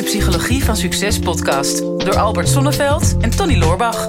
de 0.00 0.06
Psychologie 0.06 0.64
van 0.64 0.76
Succes 0.76 1.18
podcast 1.18 1.78
door 1.78 2.16
Albert 2.16 2.48
Sonneveld 2.48 3.16
en 3.20 3.30
Tony 3.30 3.58
Loorbach. 3.58 4.06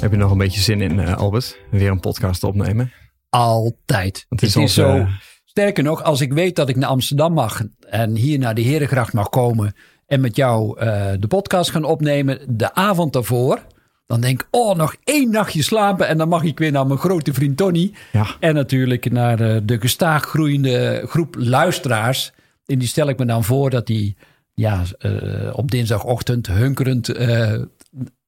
Heb 0.00 0.10
je 0.10 0.16
nog 0.16 0.30
een 0.30 0.38
beetje 0.38 0.60
zin 0.60 0.80
in, 0.80 1.00
eh, 1.00 1.16
Albert? 1.16 1.58
Weer 1.70 1.90
een 1.90 2.00
podcast 2.00 2.44
opnemen? 2.44 2.92
Altijd. 3.28 4.26
Het 4.28 4.40
Het 4.40 4.56
is 4.56 4.74
zo. 4.74 5.06
Sterker 5.44 5.84
nog, 5.84 6.02
als 6.02 6.20
ik 6.20 6.32
weet 6.32 6.56
dat 6.56 6.68
ik 6.68 6.76
naar 6.76 6.88
Amsterdam 6.88 7.32
mag 7.32 7.62
en 7.80 8.16
hier 8.16 8.38
naar 8.38 8.54
de 8.54 8.62
Herengracht 8.62 9.12
mag 9.12 9.28
komen 9.28 9.76
en 10.06 10.20
met 10.20 10.36
jou 10.36 10.78
eh, 10.78 11.12
de 11.18 11.26
podcast 11.26 11.70
gaan 11.70 11.84
opnemen, 11.84 12.56
de 12.56 12.74
avond 12.74 13.12
daarvoor, 13.12 13.66
dan 14.06 14.20
denk 14.20 14.40
ik, 14.40 14.48
oh, 14.50 14.76
nog 14.76 14.96
één 15.04 15.30
nachtje 15.30 15.62
slapen 15.62 16.08
en 16.08 16.18
dan 16.18 16.28
mag 16.28 16.42
ik 16.42 16.58
weer 16.58 16.72
naar 16.72 16.86
mijn 16.86 16.98
grote 16.98 17.32
vriend 17.32 17.56
Tony. 17.56 17.92
Ja. 18.12 18.26
En 18.40 18.54
natuurlijk 18.54 19.10
naar 19.10 19.40
eh, 19.40 19.60
de 19.64 19.80
gestaag 19.80 20.24
groeiende 20.24 21.04
groep 21.06 21.34
luisteraars. 21.38 22.32
En 22.66 22.78
die 22.78 22.88
stel 22.88 23.08
ik 23.08 23.18
me 23.18 23.24
dan 23.24 23.44
voor 23.44 23.70
dat 23.70 23.86
die 23.86 24.16
ja, 24.56 24.82
eh, 24.98 25.50
op 25.52 25.70
dinsdagochtend 25.70 26.46
hunkerend 26.46 27.08
eh, 27.08 27.54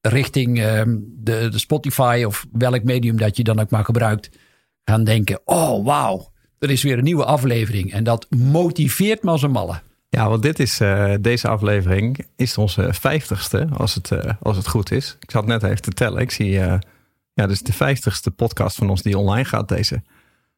richting 0.01 0.59
eh, 0.59 0.83
de, 1.05 1.47
de 1.49 1.59
Spotify 1.59 2.23
of 2.27 2.45
welk 2.51 2.83
medium 2.83 3.17
dat 3.17 3.37
je 3.37 3.43
dan 3.43 3.59
ook 3.59 3.69
maar 3.69 3.85
gebruikt, 3.85 4.29
gaan 4.83 5.03
denken: 5.03 5.39
oh 5.45 5.85
wauw, 5.85 6.31
er 6.59 6.69
is 6.69 6.83
weer 6.83 6.97
een 6.97 7.03
nieuwe 7.03 7.25
aflevering. 7.25 7.93
En 7.93 8.03
dat 8.03 8.27
motiveert 8.29 9.23
me 9.23 9.31
als 9.31 9.41
een 9.41 9.51
malle. 9.51 9.81
Ja, 10.09 10.29
want 10.29 10.41
dit 10.41 10.59
is, 10.59 10.79
eh, 10.79 11.13
deze 11.21 11.47
aflevering 11.47 12.25
is 12.35 12.57
onze 12.57 12.93
vijftigste, 12.93 13.67
als 13.73 13.95
het, 13.95 14.11
eh, 14.11 14.33
als 14.41 14.57
het 14.57 14.67
goed 14.67 14.91
is. 14.91 15.17
Ik 15.19 15.31
zat 15.31 15.45
net 15.45 15.63
even 15.63 15.81
te 15.81 15.91
tellen. 15.91 16.21
Ik 16.21 16.31
zie, 16.31 16.59
eh, 16.59 16.79
ja, 17.33 17.47
is 17.47 17.61
de 17.61 17.73
vijftigste 17.73 18.31
podcast 18.31 18.75
van 18.75 18.89
ons 18.89 19.01
die 19.01 19.17
online 19.17 19.45
gaat 19.45 19.67
deze. 19.67 20.01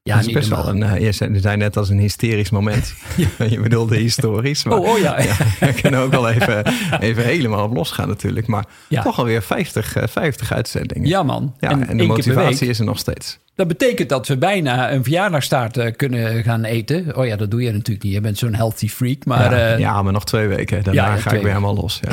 Ja, 0.04 0.12
dat 0.12 0.20
is 0.22 0.28
niet 0.28 0.36
best 0.36 0.50
normaal. 0.50 0.74
wel 0.74 0.90
een, 0.90 0.96
eh, 0.98 1.06
je 1.32 1.40
zei- 1.40 1.58
net 1.58 1.78
als 1.78 1.90
een 1.90 2.00
hysterisch 2.00 2.50
moment. 2.50 2.94
je 3.50 3.60
bedoelde 3.62 3.98
historisch. 3.98 4.64
Maar 4.64 4.78
Oh, 4.78 4.88
oh 4.90 4.98
ja. 5.08 5.16
we 5.60 5.74
kunnen 5.82 6.00
ook 6.00 6.12
wel 6.12 6.30
even, 6.30 6.64
even 7.00 7.24
helemaal 7.24 7.64
op 7.64 7.74
losgaan 7.74 8.08
natuurlijk. 8.08 8.48
Maar 8.48 8.66
Ja. 8.88 9.02
toch 9.02 9.18
alweer 9.20 9.42
50, 9.42 9.96
eh, 9.96 10.04
50 10.08 10.52
uitzendingen. 10.54 11.08
Ja, 11.10 11.24
man. 11.24 11.56
Ja, 11.60 11.70
en, 11.70 11.98
de 11.98 12.04
motivatie 12.06 12.60
week. 12.60 12.70
is 12.70 12.80
er 12.80 12.86
nog 12.86 13.00
steeds. 13.00 13.40
Dat 13.56 13.68
betekent 13.68 14.10
dat 14.10 14.28
we 14.28 14.38
bijna 14.38 14.92
een 14.92 15.04
verjaardagstaart 15.04 15.78
eh, 15.78 15.96
kunnen 15.96 16.44
gaan 16.44 16.64
eten. 16.64 17.16
Oh 17.18 17.26
ja, 17.26 17.36
dat 17.36 17.52
doe 17.52 17.62
je 17.62 17.72
natuurlijk 17.72 18.04
niet. 18.04 18.14
Je 18.14 18.22
bent 18.22 18.38
zo'n 18.38 18.54
healthy 18.56 18.90
freak. 18.90 19.26
Maar 19.26 19.52
ja, 19.58 19.74
eh, 19.74 19.80
ja, 19.80 20.02
maar 20.02 20.14
nog 20.14 20.26
twee 20.26 20.48
weken. 20.48 20.84
Daarna 20.84 21.06
Ja, 21.08 21.14
ja, 21.16 21.20
ga 21.22 21.32
ik 21.32 21.42
weer 21.42 21.48
helemaal 21.50 21.76
los. 21.76 22.00
Ja. 22.02 22.12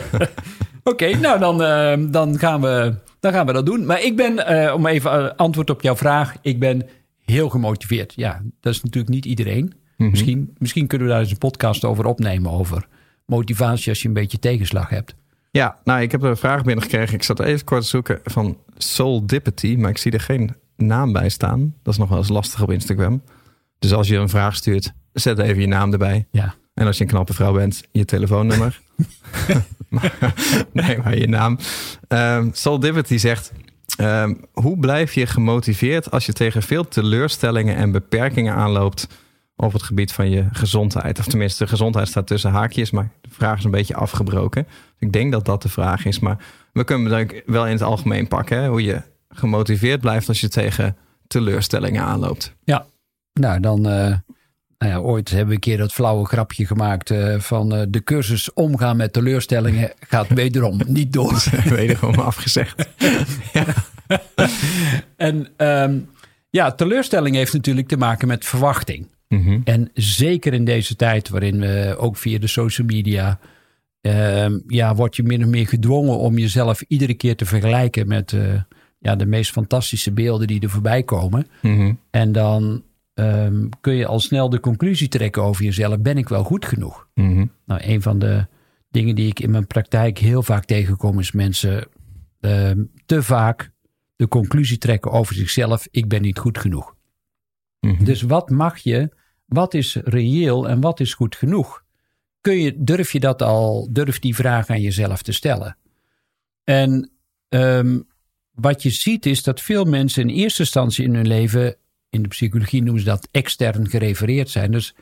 Oké, 0.84 1.16
nou 1.16 1.38
dan, 1.38 1.62
eh, 1.62 1.92
dan, 2.00 2.38
gaan 2.38 2.60
we, 2.60 2.94
dan 3.22 3.32
gaan 3.32 3.46
we 3.46 3.52
dat 3.52 3.66
doen. 3.66 3.86
Maar 3.86 4.02
ik 4.02 4.16
ben, 4.16 4.46
eh, 4.46 4.74
om 4.74 4.86
even 4.86 5.10
eh, 5.12 5.36
antwoord 5.36 5.70
op 5.70 5.82
jouw 5.82 5.96
vraag, 5.96 6.36
ik 6.40 6.58
ben 6.58 6.88
heel 7.24 7.48
gemotiveerd. 7.48 8.12
Ja, 8.16 8.42
dat 8.60 8.72
is 8.72 8.82
natuurlijk 8.82 9.14
niet 9.14 9.24
iedereen. 9.24 9.72
Mhm. 9.96 10.10
misschien, 10.10 10.54
misschien 10.58 10.86
kunnen 10.86 11.06
we 11.06 11.12
daar 11.12 11.22
eens 11.22 11.30
een 11.30 11.38
podcast 11.38 11.84
over 11.84 12.04
opnemen, 12.04 12.50
over 12.50 12.86
motivatie 13.26 13.88
als 13.88 14.02
je 14.02 14.08
een 14.08 14.14
beetje 14.14 14.38
tegenslag 14.38 14.88
hebt. 14.88 15.14
Ja, 15.50 15.78
nou, 15.84 16.00
ik 16.00 16.10
heb 16.10 16.22
een 16.22 16.36
vraag 16.36 16.62
binnengekregen. 16.62 17.14
Ik 17.14 17.22
zat 17.22 17.40
even 17.40 17.64
kort 17.64 17.82
te 17.82 17.88
zoeken 17.88 18.20
van 18.24 18.58
Soul 18.76 19.26
Dippity, 19.26 19.76
maar 19.78 19.90
ik 19.90 19.98
zie 19.98 20.12
er 20.12 20.20
geen 20.20 20.54
naam 20.76 21.12
bij 21.12 21.28
staan. 21.28 21.74
Dat 21.82 21.92
is 21.92 21.98
nog 21.98 22.08
wel 22.08 22.18
eens 22.18 22.28
lastig 22.28 22.62
op 22.62 22.70
Instagram. 22.70 23.22
Dus 23.78 23.92
als 23.92 24.08
je 24.08 24.16
een 24.16 24.28
vraag 24.28 24.56
stuurt, 24.56 24.92
zet 25.12 25.38
even 25.38 25.60
je 25.60 25.66
naam 25.66 25.92
erbij. 25.92 26.26
Ja, 26.30 26.54
En 26.74 26.86
als 26.86 26.96
je 26.96 27.02
een 27.04 27.10
knappe 27.10 27.34
vrouw 27.34 27.52
bent, 27.52 27.82
je 27.92 28.04
telefoonnummer. 28.04 28.80
Maar- 29.88 30.34
nee, 30.72 30.98
maar 30.98 31.18
je 31.18 31.28
naam. 31.28 31.58
Ehm 32.08 32.48
Soul 32.52 32.78
Dippity 32.78 33.16
zegt... 33.16 33.52
ehm, 33.96 34.34
hoe 34.52 34.78
blijf 34.78 35.12
je 35.14 35.26
gemotiveerd 35.26 36.10
als 36.10 36.26
je 36.26 36.32
tegen 36.32 36.62
veel 36.62 36.88
teleurstellingen 36.88 37.76
en 37.76 37.90
beperkingen 37.92 38.54
aanloopt 38.54 39.06
op 39.56 39.72
het 39.72 39.82
gebied 39.82 40.12
van 40.12 40.30
je 40.30 40.44
gezondheid? 40.52 41.18
Of 41.18 41.26
tenminste, 41.26 41.66
gezondheid 41.66 42.08
staat 42.08 42.26
tussen 42.26 42.50
haakjes, 42.50 42.90
maar 42.90 43.10
de 43.20 43.28
vraag 43.30 43.58
is 43.58 43.64
een 43.64 43.70
beetje 43.70 43.94
afgebroken. 43.94 44.66
Ik 44.98 45.12
denk 45.12 45.32
dat 45.32 45.44
dat 45.44 45.62
de 45.62 45.68
vraag 45.68 46.04
is, 46.04 46.18
maar 46.18 46.36
we 46.72 46.84
kunnen 46.84 47.12
het 47.12 47.42
wel 47.46 47.66
in 47.66 47.72
het 47.72 47.82
algemeen 47.82 48.28
pakken. 48.28 48.58
Hè? 48.62 48.68
Hoe 48.68 48.82
je 48.82 49.02
gemotiveerd 49.28 50.00
blijft 50.00 50.28
als 50.28 50.40
je 50.40 50.48
tegen 50.48 50.96
teleurstellingen 51.26 52.02
aanloopt. 52.02 52.54
ja. 52.64 52.86
nou 53.32 53.60
dan, 53.60 53.88
eh, 53.88 54.16
nou 54.82 54.94
ja, 54.94 55.00
ooit 55.00 55.28
hebben 55.28 55.48
we 55.48 55.54
een 55.54 55.60
keer 55.60 55.76
dat 55.76 55.92
flauwe 55.92 56.26
grapje 56.26 56.66
gemaakt 56.66 57.10
eh, 57.10 57.38
van 57.38 57.74
eh, 57.74 57.82
de 57.88 58.02
cursus 58.02 58.52
omgaan 58.52 58.96
met 58.96 59.12
teleurstellingen 59.12 59.92
gaat 60.00 60.28
wederom 60.28 60.80
niet 60.86 61.12
door. 61.12 61.42
Wederom 61.64 62.14
afgezegd. 62.14 62.88
En 65.16 65.48
ehm, 65.56 65.98
ja, 66.50 66.72
teleurstelling 66.72 67.36
heeft 67.36 67.52
natuurlijk 67.52 67.88
te 67.88 67.96
maken 67.96 68.28
met 68.28 68.44
verwachting. 68.44 69.06
Mhm. 69.28 69.60
En 69.64 69.90
zeker 69.94 70.52
in 70.52 70.64
deze 70.64 70.96
tijd, 70.96 71.28
waarin 71.28 71.60
we 71.60 71.94
ook 71.98 72.16
via 72.16 72.38
de 72.38 72.46
social 72.46 72.86
media. 72.86 73.38
ehm, 74.00 74.58
ja, 74.66 74.94
word 74.94 75.16
je 75.16 75.22
min 75.22 75.44
of 75.44 75.48
meer 75.48 75.66
gedwongen 75.66 76.18
om 76.18 76.38
jezelf 76.38 76.82
iedere 76.88 77.14
keer 77.14 77.36
te 77.36 77.44
vergelijken 77.44 78.08
met 78.08 78.32
eh, 78.32 78.40
ja, 78.98 79.16
de 79.16 79.26
meest 79.26 79.50
fantastische 79.50 80.12
beelden 80.12 80.46
die 80.46 80.60
er 80.60 80.70
voorbij 80.70 81.02
komen. 81.02 81.46
Mhm. 81.60 81.92
En 82.10 82.32
dan 82.32 82.82
ehm, 83.22 83.68
kun 83.80 83.94
je 83.94 84.06
al 84.06 84.20
snel 84.20 84.48
de 84.50 84.60
conclusie 84.60 85.08
trekken 85.08 85.42
over 85.42 85.64
jezelf: 85.64 85.98
ben 85.98 86.16
ik 86.16 86.28
wel 86.28 86.44
goed 86.44 86.64
genoeg? 86.64 87.06
Mhm. 87.14 87.46
Nou, 87.66 87.80
een 87.84 88.02
van 88.02 88.18
de 88.18 88.46
dingen 88.90 89.14
die 89.14 89.28
ik 89.28 89.40
in 89.40 89.50
mijn 89.50 89.66
praktijk 89.66 90.18
heel 90.18 90.42
vaak 90.42 90.64
tegenkom, 90.64 91.18
is 91.18 91.32
mensen 91.32 91.88
ehm, 92.40 92.84
te 93.06 93.22
vaak 93.22 93.72
de 94.16 94.28
conclusie 94.28 94.78
trekken 94.78 95.10
over 95.10 95.34
zichzelf: 95.34 95.88
ik 95.90 96.08
ben 96.08 96.22
niet 96.22 96.38
goed 96.38 96.58
genoeg. 96.58 96.94
Mhm. 97.80 98.04
Dus 98.04 98.22
wat 98.22 98.50
mag 98.50 98.78
je, 98.78 99.10
wat 99.46 99.74
is 99.74 99.94
reëel 100.04 100.68
en 100.68 100.80
wat 100.80 101.00
is 101.00 101.14
goed 101.14 101.36
genoeg? 101.36 101.84
Kun 102.40 102.60
je, 102.60 102.74
durf 102.84 103.12
je 103.12 103.20
dat 103.20 103.42
al, 103.42 103.88
durf 103.92 104.18
die 104.18 104.34
vraag 104.34 104.68
aan 104.68 104.80
jezelf 104.80 105.22
te 105.22 105.32
stellen? 105.32 105.76
En 106.64 107.10
ehm, 107.48 108.00
wat 108.50 108.82
je 108.82 108.90
ziet 108.90 109.26
is 109.26 109.42
dat 109.42 109.60
veel 109.60 109.84
mensen 109.84 110.28
in 110.28 110.34
eerste 110.34 110.60
instantie 110.60 111.04
in 111.04 111.14
hun 111.14 111.26
leven, 111.26 111.76
in 112.12 112.22
de 112.22 112.28
psychologie 112.28 112.82
noemen 112.82 113.02
ze 113.02 113.08
dat 113.08 113.28
extern 113.30 113.88
gerefereerd 113.88 114.50
zijn. 114.50 114.70
Dus 114.70 114.94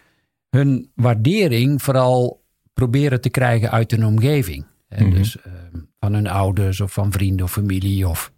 hun 0.50 0.90
waardering 0.94 1.82
vooral 1.82 2.42
proberen 2.74 3.20
te 3.20 3.30
krijgen 3.30 3.70
uit 3.70 3.90
hun 3.90 4.06
omgeving. 4.06 4.66
Hè, 4.88 5.04
Mhm. 5.04 5.14
Dus 5.14 5.40
ehm, 5.40 5.80
van 6.00 6.14
hun 6.14 6.26
ouders 6.26 6.80
of 6.80 6.92
van 6.92 7.12
vrienden 7.12 7.44
of 7.44 7.52
familie 7.52 8.08
of 8.08 8.32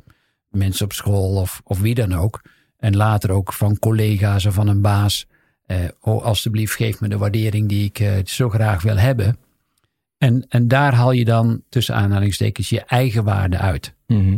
mensen 0.49 0.85
op 0.85 0.93
school 0.93 1.37
of, 1.41 1.61
of 1.65 1.81
wie 1.81 1.95
dan 1.95 2.13
ook. 2.13 2.43
En 2.77 2.97
later 2.97 3.31
ook 3.31 3.53
van 3.53 3.79
collega's 3.79 4.45
of 4.47 4.55
van 4.55 4.69
een 4.69 4.81
baas. 4.81 5.27
Eh, 5.67 5.79
oh, 6.01 6.25
alsjeblieft, 6.25 6.75
geef 6.75 7.01
me 7.01 7.09
de 7.09 7.19
waardering 7.19 7.69
die 7.69 7.85
ik 7.85 7.99
eh, 7.99 8.13
zo 8.25 8.49
graag 8.49 8.83
wil 8.83 8.97
hebben. 8.97 9.37
En, 10.19 10.45
en 10.49 10.69
daar 10.69 10.95
haal 10.95 11.13
je 11.13 11.25
dan 11.25 11.63
tussen 11.69 11.95
aanhalingstekens 11.95 12.69
je 12.69 12.81
eigen 12.81 13.25
waarde 13.25 13.59
uit. 13.59 13.95
Mhm. 14.07 14.37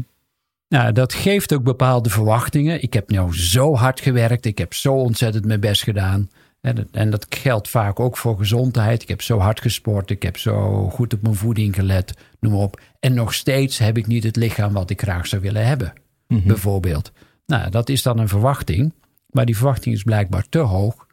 Nou, 0.74 0.92
dat 0.92 1.14
geeft 1.14 1.54
ook 1.54 1.62
bepaalde 1.62 2.10
verwachtingen. 2.10 2.82
Ik 2.82 2.92
heb 2.92 3.10
nou 3.10 3.36
zo 3.36 3.74
hard 3.74 4.00
gewerkt. 4.00 4.44
Ik 4.44 4.58
heb 4.58 4.74
zo 4.74 4.94
ontzettend 4.94 5.44
mijn 5.44 5.60
best 5.60 5.82
gedaan. 5.82 6.30
En 6.60 6.74
dat, 6.74 6.86
en 6.90 7.10
dat 7.10 7.26
geldt 7.28 7.68
vaak 7.68 8.00
ook 8.00 8.16
voor 8.16 8.36
gezondheid. 8.38 9.02
Ik 9.02 9.08
heb 9.08 9.22
zo 9.22 9.38
hard 9.38 9.60
gesport. 9.60 10.10
Ik 10.10 10.22
heb 10.22 10.36
zo 10.36 10.88
goed 10.90 11.14
op 11.14 11.22
mijn 11.22 11.34
voeding 11.34 11.74
gelet. 11.74 12.14
Noem 12.40 12.52
maar 12.52 12.60
op. 12.60 12.80
En 13.00 13.14
nog 13.14 13.34
steeds 13.34 13.78
heb 13.78 13.98
ik 13.98 14.06
niet 14.06 14.24
het 14.24 14.36
lichaam 14.36 14.72
wat 14.72 14.90
ik 14.90 15.02
graag 15.02 15.26
zou 15.26 15.42
willen 15.42 15.66
hebben. 15.66 15.92
Bijvoorbeeld. 16.26 17.12
Nou, 17.46 17.70
dat 17.70 17.88
is 17.88 18.02
dan 18.02 18.18
een 18.18 18.28
verwachting. 18.28 18.94
Maar 19.30 19.46
die 19.46 19.56
verwachting 19.56 19.94
is 19.94 20.02
blijkbaar 20.02 20.48
te 20.48 20.58
hoog. 20.58 21.06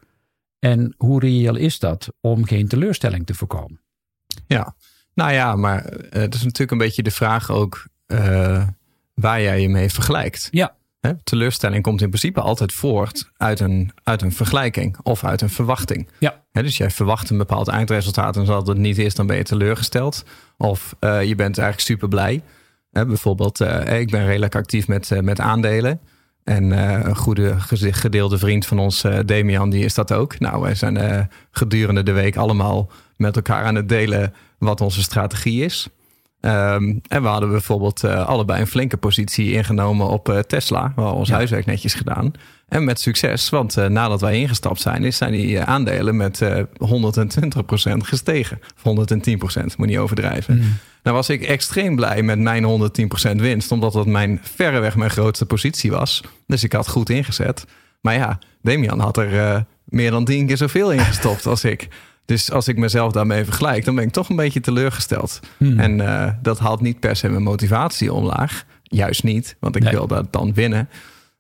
En 0.60 0.94
hoe 0.98 1.20
reëel 1.20 1.56
is 1.56 1.80
dat 1.80 2.14
om 2.22 2.46
geen 2.46 2.68
teleurstelling 2.68 3.26
te 3.26 3.34
voorkomen? 3.34 3.82
Ja, 4.48 4.76
nou 5.14 5.32
ja, 5.32 5.56
maar 5.56 5.86
eh, 5.86 6.22
het 6.22 6.34
is 6.34 6.44
natuurlijk 6.44 6.72
een 6.72 6.78
beetje 6.78 7.04
de 7.04 7.12
vraag 7.12 7.52
ook 7.52 7.88
eh, 8.06 8.68
waar 9.22 9.42
jij 9.42 9.62
je 9.62 9.70
mee 9.70 9.90
vergelijkt. 9.90 10.48
Ja? 10.52 10.76
Teleurstelling 11.24 11.84
komt 11.84 12.02
in 12.02 12.08
principe 12.08 12.42
altijd 12.42 12.74
voort 12.74 13.32
uit 13.38 13.60
een, 13.60 13.92
uit 14.04 14.22
een 14.22 14.32
vergelijking 14.32 14.98
of 15.04 15.24
uit 15.24 15.42
een 15.42 15.50
verwachting. 15.50 16.08
ja, 16.52 16.62
dus 16.62 16.78
jij 16.78 16.90
verwacht 16.90 17.30
een 17.30 17.38
bepaald 17.38 17.68
eindresultaat 17.68 18.36
en 18.36 18.40
als 18.42 18.50
dat 18.50 18.68
het 18.68 18.78
niet 18.78 18.98
is, 18.98 19.16
dan 19.16 19.28
ben 19.28 19.38
je 19.38 19.44
teleurgesteld. 19.44 20.24
Of 20.58 20.96
eh, 21.00 21.24
je 21.24 21.36
bent 21.36 21.58
eigenlijk 21.58 21.88
super 21.88 22.08
blij. 22.08 22.42
Bijvoorbeeld, 22.92 23.62
eh, 23.62 24.00
ik 24.00 24.12
ben 24.12 24.26
redelijk 24.26 24.56
actief 24.56 24.88
met, 24.88 25.12
eh, 25.12 25.20
met 25.20 25.40
aandelen. 25.40 26.00
En 26.44 26.72
een 27.08 27.16
goede 27.16 27.56
gedeelde 27.60 28.38
vriend 28.38 28.66
van 28.66 28.80
ons, 28.80 29.06
Damian, 29.26 29.70
die 29.70 29.84
is 29.84 29.94
dat 29.94 30.14
ook. 30.14 30.40
Nou, 30.40 30.62
wij 30.62 30.76
zijn 30.76 31.30
gedurende 31.52 32.04
de 32.04 32.12
week 32.12 32.36
allemaal 32.36 32.90
met 33.18 33.36
elkaar 33.36 33.66
aan 33.66 33.76
het 33.76 33.90
delen 33.90 34.34
wat 34.58 34.82
onze 34.82 35.02
strategie 35.02 35.64
is. 35.64 35.90
Ehm, 36.42 36.94
en 37.08 37.22
we 37.22 37.28
hadden 37.28 37.50
bijvoorbeeld 37.50 38.04
uh, 38.04 38.28
allebei 38.28 38.62
een 38.62 38.68
flinke 38.68 38.98
positie 38.98 39.52
ingenomen 39.52 40.08
op 40.08 40.30
uh, 40.30 40.40
Tesla. 40.40 40.94
We 40.96 41.02
ons 41.02 41.30
huiswerk 41.30 41.66
netjes 41.66 41.94
gedaan. 41.94 42.32
En 42.68 42.84
met 42.84 43.00
succes, 43.00 43.50
want 43.50 43.78
uh, 43.78 43.86
nadat 43.86 44.22
wij 44.22 44.40
ingestapt 44.40 44.82
zijn, 44.82 45.04
is 45.04 45.18
zijn 45.18 45.32
die 45.32 45.62
aandelen 45.62 46.16
met 46.16 46.42
120% 46.44 46.48
gestegen. 47.98 48.60
Of 48.84 49.08
110%, 49.14 49.64
moet 49.78 49.88
niet 49.88 49.98
overdrijven. 49.98 50.56
Mm. 50.56 50.78
Nou 51.04 51.16
was 51.16 51.30
ik 51.30 51.44
extreem 51.44 51.96
blij 51.96 52.22
met 52.22 52.40
mijn 52.40 52.92
110% 53.34 53.36
winst, 53.36 53.72
omdat 53.72 53.94
dat 53.94 54.06
mijn 54.06 54.40
verreweg 54.42 54.96
mijn 54.96 55.10
grootste 55.10 55.46
positie 55.46 55.92
was. 55.92 56.24
Dus 56.48 56.64
ik 56.64 56.74
had 56.74 56.90
goed 56.90 57.10
ingezet. 57.10 57.66
Maar 58.02 58.14
ja, 58.14 58.40
Damian 58.62 59.00
had 59.00 59.18
er 59.18 59.66
meer 59.84 60.12
dan 60.12 60.26
tien 60.26 60.48
keer 60.48 60.58
zoveel 60.58 60.92
ingestopt 60.92 61.46
als 61.46 61.64
ik. 61.64 61.88
Dus 62.26 62.52
als 62.52 62.68
ik 62.68 62.78
mezelf 62.78 63.12
daarmee 63.12 63.44
vergelijk, 63.44 63.86
dan 63.86 63.96
ben 63.96 64.04
ik 64.04 64.12
toch 64.12 64.30
een 64.30 64.36
beetje 64.36 64.62
teleurgesteld. 64.62 65.40
Hmm. 65.58 65.80
En 65.80 66.00
uh, 66.00 66.28
dat 66.42 66.60
haalt 66.60 66.82
niet 66.82 67.00
per 67.00 67.16
se 67.16 67.30
mijn 67.30 67.44
motivatie 67.44 68.14
omlaag. 68.14 68.66
Juist 68.84 69.24
niet, 69.24 69.56
want 69.60 69.76
ik 69.76 69.84
wil 69.84 70.08
dat 70.08 70.34
dan 70.34 70.54
winnen. 70.54 70.90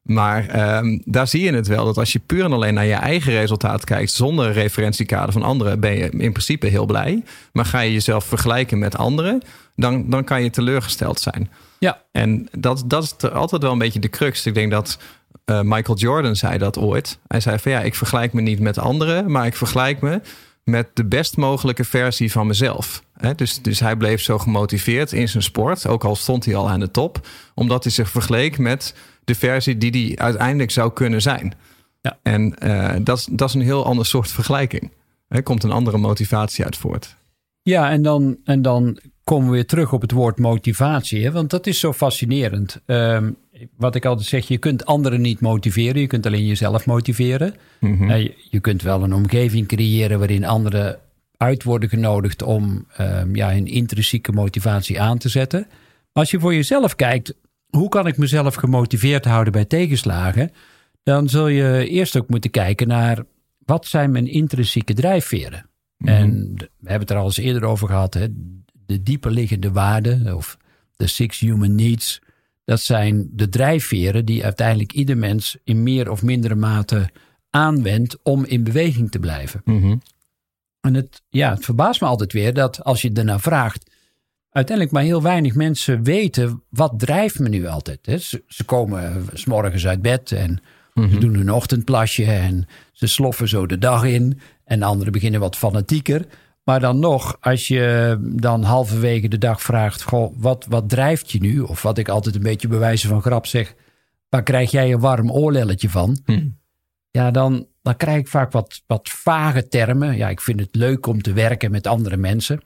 Maar 0.01 0.75
um, 0.78 1.01
daar 1.06 1.28
zie 1.28 1.42
je 1.42 1.54
het 1.54 1.68
wel, 1.68 1.86
dat 1.86 1.98
als 1.98 2.12
je 2.12 2.19
puur 2.19 2.44
en 2.44 2.54
alleen 2.54 2.74
naar 2.74 2.86
je 2.86 2.94
eigen 2.94 3.33
resultaat 3.33 3.83
kijkt, 3.83 4.12
zonder 4.12 4.51
referentiekader 4.51 5.31
van 5.31 5.44
anderen, 5.44 5.80
ben 5.80 5.98
je 5.98 6.10
in 6.10 6.31
principe 6.31 6.68
heel 6.68 6.86
blij. 6.86 7.24
Maar 7.54 7.66
ga 7.66 7.80
je 7.80 7.94
jezelf 7.94 8.25
vergelijken 8.25 8.80
met 8.80 8.98
anderen, 8.98 9.42
dan, 9.75 10.10
dan 10.10 10.24
kan 10.24 10.44
je 10.44 10.50
teleurgesteld 10.50 11.19
zijn. 11.19 11.50
Ja. 11.80 12.01
En 12.12 12.48
dat, 12.51 12.84
dat 12.86 13.04
is 13.04 13.31
altijd 13.31 13.62
wel 13.62 13.72
een 13.72 13.77
beetje 13.77 14.00
de 14.00 14.10
crux. 14.10 14.45
Ik 14.45 14.54
denk 14.54 14.72
dat 14.72 15.00
uh, 15.45 15.62
Michael 15.62 15.98
Jordan 15.98 16.36
zei 16.36 16.57
dat 16.57 16.77
ooit. 16.77 17.19
Hij 17.27 17.39
zei 17.39 17.60
van 17.60 17.72
ja, 17.72 17.81
ik 17.81 17.95
vergelijk 17.95 18.34
me 18.34 18.42
niet 18.42 18.60
met 18.60 18.77
anderen, 18.80 19.31
maar 19.31 19.45
ik 19.45 19.56
vergelijk 19.56 20.01
me 20.01 20.22
met 20.63 20.90
de 20.94 21.06
best 21.06 21.38
mogelijke 21.38 21.84
versie 21.84 22.31
van 22.31 22.48
mezelf. 22.48 23.04
dus, 23.36 23.62
dus 23.62 23.80
hij 23.80 23.96
bleef 23.96 24.22
zo 24.22 24.38
gemotiveerd 24.38 25.12
in 25.12 25.30
zijn 25.30 25.44
sport, 25.44 25.88
ook 25.88 26.04
al 26.04 26.16
stond 26.16 26.46
hij 26.46 26.56
al 26.56 26.69
aan 26.69 26.80
de 26.80 26.92
top, 26.92 27.28
omdat 27.56 27.84
hij 27.84 27.92
zich 27.92 28.10
vergeleek 28.10 28.58
met 28.58 28.96
de 29.24 29.36
versie 29.36 29.78
die 29.78 29.92
hij 29.92 30.25
uiteindelijk 30.25 30.72
zou 30.72 30.94
kunnen 30.94 31.22
zijn. 31.22 31.54
Ja. 32.02 32.19
En 32.24 32.56
uh, 32.63 32.96
dat, 33.02 33.28
dat 33.31 33.50
is 33.50 33.56
een 33.56 33.62
heel 33.62 33.86
ander 33.86 34.06
soort 34.06 34.31
vergelijking. 34.31 34.92
Er 35.28 35.44
komt 35.44 35.63
een 35.63 35.72
andere 35.72 35.98
motivatie 35.98 36.66
uit 36.66 36.78
voort. 36.78 37.16
Ja, 37.62 37.90
en 37.90 38.02
dan, 38.02 38.38
en 38.44 38.62
dan 38.62 39.00
komen 39.24 39.48
we 39.48 39.54
weer 39.54 39.66
terug 39.66 39.94
op 39.94 40.02
het 40.02 40.12
woord 40.12 40.40
motivatie. 40.40 41.24
Hè? 41.24 41.31
Want 41.31 41.50
dat 41.50 41.68
is 41.68 41.80
zo 41.80 41.94
fascinerend. 41.94 42.81
Um, 42.86 43.38
wat 43.78 43.96
ik 43.96 44.06
altijd 44.06 44.28
zeg, 44.28 44.48
je 44.48 44.58
kunt 44.58 44.86
anderen 44.86 45.22
niet 45.22 45.40
motiveren. 45.40 46.02
Je 46.02 46.08
kunt 46.08 46.25
alleen 46.25 46.46
jezelf 46.46 46.86
motiveren. 46.86 47.56
Mm 47.80 48.10
je, 48.50 48.60
kunt 48.62 48.81
wel 48.81 49.04
een 49.04 49.13
omgeving 49.13 49.68
creëren 49.68 50.19
waarin 50.19 50.46
anderen 50.46 51.00
uit 51.38 51.63
worden 51.63 51.90
genodigd 51.90 52.44
om 52.44 52.86
um, 53.00 53.36
ja, 53.36 53.52
hun 53.52 53.68
intrinsieke 53.68 54.31
motivatie 54.31 55.02
aan 55.02 55.18
te 55.18 55.30
zetten. 55.30 55.60
Maar 55.69 56.24
als 56.24 56.31
je 56.31 56.40
voor 56.40 56.54
jezelf 56.54 56.96
kijkt, 56.96 57.34
hoe 57.69 57.90
kan 57.90 58.08
ik 58.08 58.18
mezelf 58.18 58.56
gemotiveerd 58.56 59.25
houden 59.25 59.54
bij 59.54 59.66
tegenslagen? 59.66 60.52
Dan 61.04 61.30
zul 61.30 61.48
je 61.48 61.88
eerst 61.88 62.18
ook 62.18 62.30
moeten 62.30 62.52
kijken 62.52 62.88
naar 62.88 63.24
wat 63.66 63.86
zijn 63.86 64.12
mijn 64.12 64.28
intrinsieke 64.28 64.94
drijfveren. 64.94 65.69
Mm 65.98 66.08
En 66.08 66.54
we 66.58 66.90
hebben 66.90 67.00
het 67.00 67.10
er 67.10 67.18
al 67.18 67.25
eens 67.25 67.38
eerder 67.38 67.63
over 67.63 67.88
gehad. 67.88 68.13
Hè? 68.13 68.28
De 68.86 69.04
dieper 69.04 69.31
liggende 69.31 69.72
waarden 69.72 70.36
of 70.36 70.58
de 70.96 71.08
six 71.08 71.40
human 71.40 71.75
needs 71.75 72.22
dat 72.72 72.82
zijn 72.82 73.30
de 73.32 73.50
drijfveren 73.50 74.26
die 74.26 74.44
uiteindelijk 74.44 74.94
ieder 74.94 75.18
mens 75.18 75.58
in 75.64 75.84
meer 75.84 76.12
of 76.12 76.24
mindere 76.24 76.56
mate 76.56 77.10
aanwendt 77.50 78.18
om 78.24 78.46
in 78.46 78.64
beweging 78.64 79.12
te 79.12 79.20
blijven. 79.20 79.62
Mhm. 79.66 79.96
En 80.82 80.94
het, 80.94 81.22
ja, 81.30 81.54
het 81.54 81.66
verbaast 81.66 82.02
me 82.02 82.08
altijd 82.08 82.34
weer 82.34 82.54
dat 82.54 82.84
als 82.84 83.02
je 83.02 83.12
ernaar 83.14 83.40
vraagt, 83.40 83.92
uiteindelijk 84.50 84.96
maar 84.96 85.04
heel 85.04 85.22
weinig 85.22 85.56
mensen 85.56 86.04
weten 86.04 86.64
wat 86.70 87.00
drijft 87.00 87.40
me 87.40 87.50
nu 87.50 87.68
altijd. 87.68 88.06
Hè? 88.06 88.18
Ze, 88.18 88.44
ze 88.48 88.64
komen 88.64 89.26
s 89.34 89.46
morgens 89.46 89.88
uit 89.88 90.02
bed 90.02 90.32
en 90.32 90.62
ze 90.94 91.02
mhm. 91.02 91.20
doen 91.20 91.34
hun 91.34 91.52
ochtendplasje 91.52 92.26
en 92.26 92.68
ze 92.92 93.08
sloffen 93.08 93.48
zo 93.48 93.66
de 93.66 93.78
dag 93.78 94.04
in. 94.04 94.40
En 94.64 94.84
anderen 94.84 95.14
beginnen 95.14 95.40
wat 95.40 95.58
fanatieker. 95.58 96.26
Maar 96.63 96.80
dan 96.80 97.00
nog, 97.00 97.38
als 97.40 97.68
je 97.68 98.18
dan 98.22 98.63
halverwege 98.63 99.28
de 99.28 99.38
dag 99.38 99.62
vraagt: 99.62 100.02
goh, 100.02 100.34
wat, 100.38 100.66
wat 100.69 100.90
drijft 100.90 101.31
je 101.31 101.40
nu? 101.40 101.60
Of 101.60 101.81
wat 101.81 101.98
ik 101.98 102.10
altijd 102.10 102.36
een 102.36 102.42
beetje 102.42 102.68
bewijzen 102.68 103.10
van 103.10 103.22
grap 103.22 103.46
zeg: 103.46 103.75
waar 104.30 104.44
krijg 104.44 104.72
jij 104.72 104.92
een 104.92 105.00
warm 105.00 105.31
oorlelletje 105.31 105.90
van? 105.90 106.19
Hm. 106.25 106.48
Ja, 107.12 107.31
dan, 107.31 107.68
dan 107.81 107.98
krijg 107.98 108.19
ik 108.19 108.28
vaak 108.28 108.52
wat, 108.52 108.81
wat 108.88 109.10
vage 109.10 109.68
termen. 109.68 110.18
Ja, 110.18 110.30
ik 110.30 110.42
vind 110.42 110.60
het 110.60 110.75
leuk 110.75 111.08
om 111.08 111.22
te 111.22 111.34
werken 111.34 111.72
met 111.72 111.88
andere 111.88 112.18
mensen. 112.18 112.62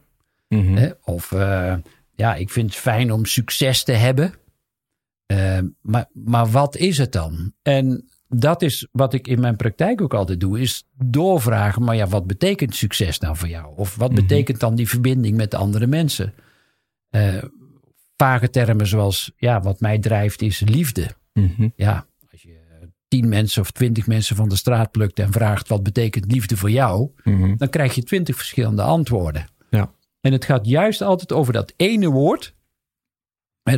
Mhm. 0.47 0.91
Of 1.03 1.31
uh, 1.31 1.75
ja, 2.15 2.35
ik 2.35 2.49
vind 2.49 2.69
het 2.69 2.79
fijn 2.79 3.11
om 3.11 3.25
succes 3.25 3.83
te 3.83 3.91
hebben. 3.91 4.33
Uh, 5.31 5.59
maar, 5.81 6.05
maar 6.13 6.47
wat 6.47 6.75
is 6.75 6.97
het 6.97 7.11
dan? 7.11 7.53
En 7.61 8.09
dat 8.39 8.61
is 8.61 8.87
wat 8.91 9.13
ik 9.13 9.27
in 9.27 9.39
mijn 9.39 9.55
praktijk 9.55 10.01
ook 10.01 10.13
altijd 10.13 10.39
doe, 10.39 10.59
is 10.59 10.87
doorvragen, 10.93 11.83
maar 11.83 11.95
ja, 11.95 12.07
wat 12.07 12.27
betekent 12.27 12.75
succes 12.75 13.19
nou 13.19 13.35
voor 13.35 13.47
jou? 13.47 13.73
Of 13.75 13.95
wat 13.95 14.11
mhm. 14.11 14.21
betekent 14.21 14.59
dan 14.59 14.75
die 14.75 14.89
verbinding 14.89 15.37
met 15.37 15.51
de 15.51 15.57
andere 15.57 15.87
mensen? 15.87 16.33
Uh, 17.11 17.43
vage 18.17 18.49
termen 18.49 18.87
zoals, 18.87 19.31
ja, 19.37 19.61
wat 19.61 19.79
mij 19.79 19.99
drijft 19.99 20.41
is 20.41 20.59
liefde. 20.59 21.07
Mhm. 21.33 21.69
Ja, 21.75 22.07
als 22.31 22.41
je 22.41 22.59
tien 23.07 23.29
mensen 23.29 23.61
of 23.61 23.71
twintig 23.71 24.07
mensen 24.07 24.35
van 24.35 24.49
de 24.49 24.55
straat 24.55 24.91
plukt 24.91 25.19
en 25.19 25.31
vraagt 25.31 25.67
wat 25.67 25.83
betekent 25.83 26.31
liefde 26.31 26.57
voor 26.57 26.71
jou, 26.71 27.11
mhm. 27.23 27.55
dan 27.57 27.69
krijg 27.69 27.95
je 27.95 28.03
twintig 28.03 28.35
verschillende 28.35 28.81
antwoorden. 28.81 29.45
Ja. 29.69 29.91
En 30.21 30.31
het 30.31 30.45
gaat 30.45 30.65
juist 30.65 31.01
altijd 31.01 31.31
over 31.31 31.53
dat 31.53 31.73
ene 31.75 32.09
woord 32.09 32.54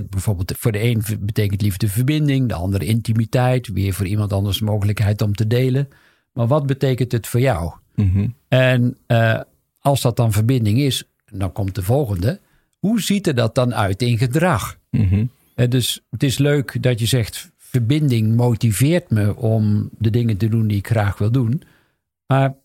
bijvoorbeeld 0.10 0.54
voor 0.58 0.72
de 0.72 0.84
een 0.84 1.04
betekent 1.20 1.62
liefde 1.62 1.88
verbinding, 1.88 2.48
de 2.48 2.54
andere 2.54 2.86
intimiteit, 2.86 3.68
weer 3.68 3.94
voor 3.94 4.08
iemand 4.08 4.34
anders 4.34 4.60
de 4.60 4.66
mogelijkheid 4.66 5.22
om 5.22 5.36
te 5.36 5.48
delen. 5.48 5.88
Maar 6.34 6.48
wat 6.48 6.66
betekent 6.66 7.12
het 7.12 7.28
voor 7.28 7.40
jou? 7.40 7.74
Mhm. 7.96 8.28
En 8.48 8.98
uh, 9.08 9.42
als 9.80 10.02
dat 10.02 10.16
dan 10.16 10.32
verbinding 10.32 10.80
is, 10.80 11.04
dan 11.26 11.52
komt 11.52 11.76
de 11.76 11.84
volgende. 11.84 12.40
Hoe 12.80 13.02
ziet 13.02 13.28
er 13.28 13.36
dat 13.36 13.56
dan 13.56 13.76
uit 13.76 14.02
in 14.02 14.18
gedrag? 14.18 14.78
Mm 14.90 15.30
dus 15.70 16.02
het 16.10 16.24
is 16.24 16.38
leuk 16.38 16.84
dat 16.84 17.00
je 17.00 17.06
zegt, 17.06 17.52
verbinding 17.58 18.36
motiveert 18.36 19.10
me 19.10 19.36
om 19.36 19.90
de 19.98 20.10
dingen 20.10 20.38
te 20.38 20.48
doen 20.48 20.68
die 20.68 20.78
ik 20.78 20.88
graag 20.88 21.18
wil 21.18 21.32
doen. 21.32 21.62
Maar 22.28 22.56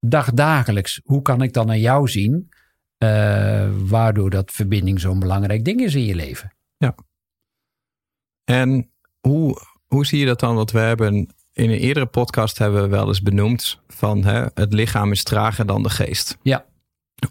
dagdagelijks, 0.00 1.00
hoe 1.04 1.22
kan 1.22 1.42
ik 1.42 1.52
dan 1.52 1.66
naar 1.66 1.78
jou 1.78 2.08
zien? 2.08 2.48
Uh, 2.98 3.68
waardoor 3.88 4.30
dat 4.30 4.52
verbinding 4.52 5.00
zo'n 5.00 5.18
belangrijk 5.18 5.64
ding 5.64 5.80
is 5.80 5.94
in 5.94 6.04
je 6.04 6.14
leven. 6.14 6.52
Ja. 6.76 6.94
En 8.44 8.90
hoe, 9.20 9.58
hoe 9.86 10.06
zie 10.06 10.18
je 10.18 10.26
dat 10.26 10.40
dan? 10.40 10.54
Want 10.54 10.70
we 10.70 10.78
hebben 10.78 11.14
in 11.52 11.70
een 11.70 11.78
eerdere 11.78 12.06
podcast 12.06 12.58
hebben 12.58 12.82
we 12.82 12.88
wel 12.88 13.06
eens 13.06 13.22
benoemd 13.22 13.80
van 13.88 14.24
hè, 14.24 14.46
het 14.54 14.72
lichaam 14.72 15.12
is 15.12 15.22
trager 15.22 15.66
dan 15.66 15.82
de 15.82 15.90
geest. 15.90 16.38
Ja. 16.42 16.64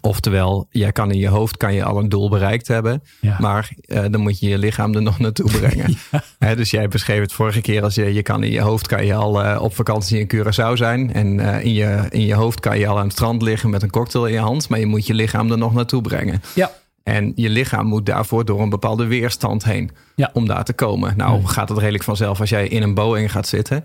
Oftewel, 0.00 0.66
jij 0.70 0.92
kan 0.92 1.10
in 1.10 1.18
je 1.18 1.28
hoofd 1.28 1.56
kan 1.56 1.74
je 1.74 1.84
al 1.84 1.98
een 1.98 2.08
doel 2.08 2.30
bereikt 2.30 2.68
hebben, 2.68 3.02
maar 3.38 3.70
uh, 3.86 4.04
dan 4.10 4.20
moet 4.20 4.38
je 4.38 4.48
je 4.48 4.58
lichaam 4.58 4.94
er 4.94 5.02
nog 5.02 5.18
naartoe 5.18 5.50
brengen. 5.50 5.96
dus 6.56 6.70
jij 6.70 6.88
beschreef 6.88 7.20
het 7.20 7.32
vorige 7.32 7.60
keer 7.60 7.82
als 7.82 7.94
je, 7.94 8.14
je 8.14 8.22
kan 8.22 8.42
in 8.42 8.50
je 8.50 8.60
hoofd 8.60 8.86
kan 8.86 9.06
je 9.06 9.14
al 9.14 9.44
uh, 9.44 9.62
op 9.62 9.74
vakantie 9.74 10.18
in 10.18 10.30
Curaçao 10.34 10.72
zijn 10.72 11.12
en 11.12 11.38
uh, 11.38 11.64
in, 11.64 11.72
je, 11.72 12.06
in 12.08 12.26
je 12.26 12.34
hoofd 12.34 12.60
kan 12.60 12.78
je 12.78 12.86
al 12.86 12.98
aan 12.98 13.04
het 13.04 13.12
strand 13.12 13.42
liggen 13.42 13.70
met 13.70 13.82
een 13.82 13.90
cocktail 13.90 14.26
in 14.26 14.32
je 14.32 14.38
hand, 14.38 14.68
maar 14.68 14.78
je 14.78 14.86
moet 14.86 15.06
je 15.06 15.14
lichaam 15.14 15.50
er 15.50 15.58
nog 15.58 15.72
naartoe 15.72 16.02
brengen. 16.02 16.42
Ja. 16.54 16.70
En 17.02 17.32
je 17.34 17.50
lichaam 17.50 17.86
moet 17.86 18.06
daarvoor 18.06 18.44
door 18.44 18.60
een 18.60 18.68
bepaalde 18.68 19.06
weerstand 19.06 19.64
heen 19.64 19.90
ja. 20.14 20.30
om 20.32 20.46
daar 20.46 20.64
te 20.64 20.72
komen. 20.72 21.16
Nou 21.16 21.44
gaat 21.44 21.68
het 21.68 21.78
redelijk 21.78 22.04
vanzelf 22.04 22.40
als 22.40 22.48
jij 22.48 22.68
in 22.68 22.82
een 22.82 22.94
Boeing 22.94 23.32
gaat 23.32 23.48
zitten. 23.48 23.84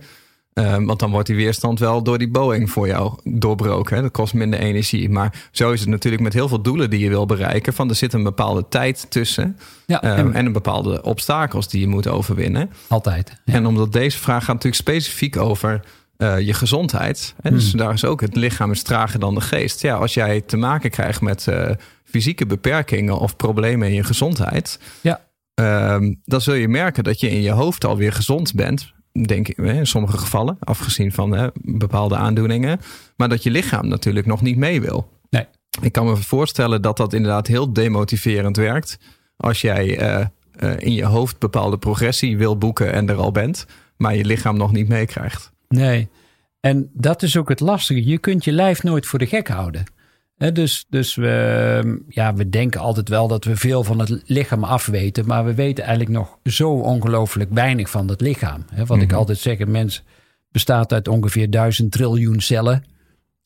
Um, 0.53 0.86
want 0.86 1.00
dan 1.00 1.12
wordt 1.12 1.27
die 1.27 1.36
weerstand 1.36 1.79
wel 1.79 2.03
door 2.03 2.17
die 2.17 2.29
Boeing 2.29 2.70
voor 2.70 2.88
jou 2.88 3.13
doorbroken. 3.24 3.96
Hè? 3.96 4.01
Dat 4.01 4.12
kost 4.12 4.34
minder 4.34 4.60
energie. 4.60 5.10
Maar 5.10 5.48
zo 5.51 5.72
is 5.72 5.79
het 5.79 5.89
natuurlijk 5.89 6.24
met 6.24 6.34
heel 6.34 6.48
veel 6.48 6.62
doelen 6.62 6.89
die 6.89 7.00
je 7.00 7.10
wil 7.10 7.25
bereiken. 7.25 7.74
Van 7.74 7.89
er 7.89 7.96
zit 7.96 8.13
een 8.13 8.24
bepaalde 8.24 8.65
tijd 8.70 9.05
tussen. 9.10 9.58
Ja, 9.86 10.20
um, 10.20 10.31
en, 10.31 10.46
een 10.46 10.51
bepaalde 10.51 11.03
obstakels 11.03 11.70
die 11.70 11.81
je 11.81 11.88
moet 11.88 12.08
overwinnen. 12.08 12.72
Altijd. 12.88 13.41
Ja. 13.46 13.53
En 13.53 13.65
omdat 13.65 13.93
deze 13.93 14.17
vraag 14.17 14.39
gaat 14.39 14.53
natuurlijk 14.53 14.81
specifiek 14.81 15.38
over 15.38 15.81
uh, 16.17 16.39
je 16.39 16.53
gezondheid. 16.53 17.36
Hè? 17.41 17.50
Dus 17.51 17.70
hmm. 17.70 17.79
daar 17.79 17.93
is 17.93 18.05
ook 18.05 18.22
het 18.22 18.36
lichaam 18.36 18.72
is 18.72 18.84
trager 18.84 19.20
dan 19.20 19.36
de 19.36 19.41
geest. 19.41 19.81
Ja, 19.81 19.96
als 19.96 20.13
jij 20.13 20.41
te 20.41 20.58
maken 20.58 20.89
krijgt 20.89 21.22
met 21.22 21.46
uh, 21.50 21.70
fysieke 22.03 22.46
beperkingen 22.46 23.17
of 23.17 23.36
problemen 23.36 23.88
in 23.88 23.93
je 23.93 24.03
gezondheid. 24.03 24.79
Ja. 25.01 25.22
Um, 25.93 26.22
dan 26.24 26.41
zul 26.41 26.53
je 26.53 26.67
merken 26.67 27.03
dat 27.03 27.20
je 27.20 27.29
in 27.29 27.41
je 27.41 27.51
hoofd 27.51 27.86
alweer 27.86 28.13
gezond 28.13 28.53
bent 28.53 28.93
denk 29.12 29.48
ik, 29.48 29.58
in 29.58 29.88
sommige 29.88 30.18
gevallen, 30.18 30.58
afgezien 30.60 31.12
van 31.12 31.32
hè, 31.32 31.48
bepaalde 31.62 32.15
aandoeningen. 32.15 32.80
Maar 33.15 33.30
dat 33.30 33.44
je 33.44 33.51
lichaam 33.51 33.88
natuurlijk 33.88 34.25
nog 34.25 34.41
niet 34.41 34.58
mee 34.58 34.82
wil. 34.82 35.10
Nee. 35.30 35.46
Ik 35.82 35.91
kan 35.91 36.06
me 36.06 36.15
voorstellen 36.15 36.82
dat 36.82 36.98
dat 36.98 37.13
inderdaad 37.13 37.48
heel 37.48 37.74
demotiverend 37.74 38.58
werkt. 38.58 39.00
Als 39.38 39.62
jij 39.62 40.01
uh, 40.01 40.25
uh, 40.60 40.74
in 40.77 40.94
je 40.94 41.06
hoofd 41.06 41.39
bepaalde 41.39 41.77
progressie 41.77 42.38
wil 42.38 42.58
boeken 42.58 42.94
en 42.94 43.10
er 43.10 43.15
al 43.15 43.32
bent, 43.32 43.65
maar 43.98 44.15
je 44.15 44.25
lichaam 44.25 44.58
nog 44.58 44.72
niet 44.72 44.88
meekrijgt. 44.88 45.51
Nee. 45.68 46.10
En 46.60 46.89
dat 46.94 47.24
is 47.24 47.38
ook 47.38 47.50
het 47.50 47.60
lastige. 47.60 48.06
Je 48.06 48.18
kunt 48.18 48.44
je 48.44 48.51
lijf 48.51 48.84
nooit 48.84 49.06
voor 49.06 49.20
de 49.20 49.25
gek 49.25 49.48
houden. 49.48 49.84
Dus 50.50 50.86
dus 50.89 51.15
we, 51.15 52.03
ja, 52.07 52.33
we 52.33 52.50
denken 52.50 52.79
altijd 52.79 53.10
wel 53.10 53.27
dat 53.27 53.43
we 53.45 53.55
veel 53.55 53.83
van 53.83 54.00
het 54.00 54.21
lichaam 54.25 54.63
afweten. 54.63 55.25
Maar 55.25 55.45
we 55.45 55.53
weten 55.53 55.83
eigenlijk 55.83 56.15
nog 56.17 56.38
zo 56.43 56.71
ongelooflijk 56.71 57.50
weinig 57.53 57.89
van 57.89 58.07
het 58.07 58.21
lichaam. 58.21 58.65
wat 58.86 59.01
ik 59.01 59.07
Mhm. 59.07 59.15
altijd 59.17 59.38
zeg, 59.38 59.60
een 59.60 59.71
mens 59.71 60.03
bestaat 60.51 60.93
uit 60.93 61.07
ongeveer 61.07 61.50
duizend 61.50 61.91
triljoen 61.91 62.39
cellen. 62.41 62.83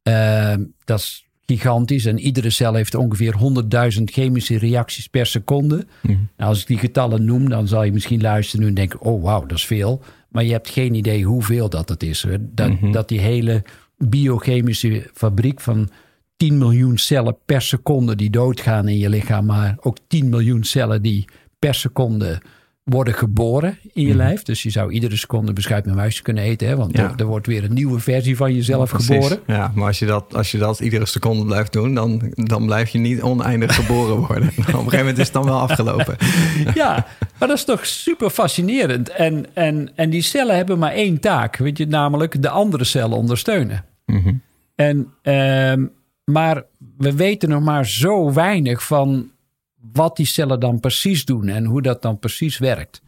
Ehm, 0.04 0.64
dat 0.84 1.00
is 1.00 1.26
gigantisch. 1.46 2.06
En 2.06 2.20
iedere 2.20 2.50
cel 2.50 2.74
heeft 2.74 2.96
ongeveer 2.96 3.34
100.000 3.36 4.10
chemische 4.12 4.58
reacties 4.58 5.08
per 5.08 5.26
seconde. 5.26 5.86
Mhm. 6.02 6.12
Nou, 6.38 6.50
als 6.50 6.62
ik 6.62 6.68
die 6.68 6.78
getallen 6.78 7.26
noem, 7.26 7.50
dan 7.50 7.68
zal 7.68 7.84
je 7.84 7.92
misschien 7.92 8.22
luisteren 8.22 8.68
en 8.68 8.74
denken: 8.74 9.02
oh 9.02 9.24
wauw, 9.24 9.46
dat 9.46 9.58
is 9.58 9.66
veel. 9.66 10.02
Maar 10.30 10.44
je 10.44 10.52
hebt 10.52 10.70
geen 10.70 10.94
idee 10.94 11.24
hoeveel 11.24 11.70
dat 11.70 11.90
het 11.90 12.04
is. 12.04 12.26
Dat, 12.40 12.70
Mhm. 12.70 12.92
dat 12.92 13.08
die 13.08 13.20
hele 13.20 13.64
biochemische 13.98 15.10
fabriek 15.14 15.62
van 15.62 15.90
10 16.38 16.58
miljoen 16.58 16.98
cellen 16.98 17.38
per 17.46 17.62
seconde 17.62 18.16
die 18.16 18.30
doodgaan 18.30 18.88
in 18.88 18.98
je 18.98 19.10
lichaam, 19.10 19.46
maar 19.46 19.76
ook 19.80 19.98
10 20.08 20.30
miljoen 20.30 20.64
cellen 20.64 21.02
die 21.02 21.26
per 21.60 21.74
seconde 21.76 22.42
worden 22.84 23.14
geboren 23.14 23.78
in 23.94 24.02
je 24.02 24.08
Mhm. 24.08 24.18
lijf. 24.18 24.44
Dus 24.44 24.64
je 24.64 24.70
zou 24.70 24.92
iedere 24.92 25.16
seconde 25.18 25.54
beschuit 25.54 25.86
met 25.86 25.96
muisje 25.96 26.22
kunnen 26.22 26.44
eten, 26.44 26.68
hè? 26.68 26.76
want 26.76 26.98
Ja. 26.98 27.04
er, 27.04 27.14
er 27.16 27.26
wordt 27.26 27.48
weer 27.48 27.64
een 27.64 27.74
nieuwe 27.74 28.00
versie 28.00 28.36
van 28.38 28.54
jezelf 28.54 28.90
geboren. 28.90 29.40
Ja, 29.48 29.72
maar 29.76 29.88
als 29.88 30.00
je, 30.00 30.06
dat, 30.06 30.36
als 30.36 30.52
je 30.52 30.58
dat 30.58 30.80
iedere 30.80 31.06
seconde 31.06 31.46
blijft 31.46 31.74
doen, 31.74 31.94
dan, 31.94 32.22
dan 32.34 32.66
blijf 32.66 32.90
je 32.90 32.98
niet 33.00 33.22
oneindig 33.22 33.76
geboren 33.76 34.16
worden. 34.18 34.48
Op 34.58 34.58
een 34.58 34.66
gegeven 34.74 34.98
moment 34.98 35.18
is 35.18 35.24
het 35.26 35.34
dan 35.34 35.46
wel 35.46 35.60
afgelopen. 35.60 36.16
Ja, 36.74 37.06
maar 37.40 37.48
dat 37.48 37.58
is 37.58 37.64
toch 37.66 37.86
super 37.86 38.30
fascinerend. 38.30 39.10
En, 39.10 39.46
en, 39.54 39.90
en 39.96 40.10
die 40.10 40.22
cellen 40.22 40.56
hebben 40.56 40.80
maar 40.80 40.92
één 40.94 41.20
taak, 41.20 41.58
weet 41.58 41.78
je, 41.78 41.88
namelijk 41.88 42.42
de 42.42 42.50
andere 42.50 42.84
cellen 42.84 43.18
ondersteunen. 43.18 43.86
Mhm. 44.06 44.34
En, 44.76 45.08
ehm, 45.22 45.86
maar 46.26 46.64
we 46.98 47.16
weten 47.16 47.50
nog 47.50 47.64
maar 47.64 47.86
zo 47.88 48.34
weinig 48.34 48.86
van 48.86 49.30
wat 49.92 50.16
die 50.16 50.26
cellen 50.26 50.60
dan 50.60 50.80
precies 50.80 51.26
doen 51.26 51.48
en 51.48 51.66
hoe 51.66 51.82
dat 51.82 52.02
dan 52.02 52.20
precies 52.20 52.58
werkt. 52.58 53.02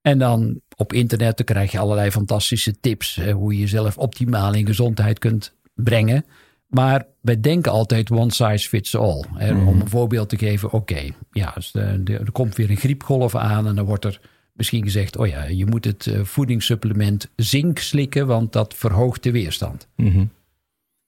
En 0.00 0.18
dan 0.18 0.60
op 0.76 0.92
internet 0.92 1.36
dan 1.36 1.46
krijg 1.46 1.72
je 1.72 1.78
allerlei 1.78 2.10
fantastische 2.10 2.80
tips 2.80 3.20
hoe 3.32 3.52
je 3.52 3.58
jezelf 3.60 3.98
optimaal 3.98 4.54
in 4.54 4.66
gezondheid 4.66 5.18
kunt 5.18 5.54
brengen. 5.74 6.24
Maar 6.66 7.06
wij 7.20 7.40
denken 7.40 7.72
altijd 7.72 8.10
one 8.10 8.32
size 8.32 8.68
fits 8.68 8.96
all. 8.96 9.24
Hè. 9.34 9.54
Om 9.66 9.80
een 9.80 9.88
voorbeeld 9.88 10.28
te 10.28 10.38
geven, 10.38 10.70
oké, 10.72 11.00
ja, 11.30 11.52
dus, 11.54 11.70
de- 11.72 12.02
er 12.06 12.32
komt 12.32 12.56
weer 12.56 12.70
een 12.70 12.76
griepgolf 12.76 13.34
aan 13.34 13.66
en 13.66 13.74
dan 13.74 13.84
wordt 13.84 14.04
er 14.04 14.20
misschien 14.52 14.82
gezegd, 14.82 15.16
oh 15.16 15.26
ja, 15.26 15.44
je 15.44 15.66
moet 15.66 15.84
het 15.84 16.06
eh, 16.06 16.20
voedingssupplement 16.22 17.30
zink 17.36 17.78
slikken, 17.78 18.26
want 18.26 18.52
dat 18.52 18.74
verhoogt 18.74 19.22
de 19.22 19.30
weerstand. 19.30 19.88
Mhm. 19.96 20.24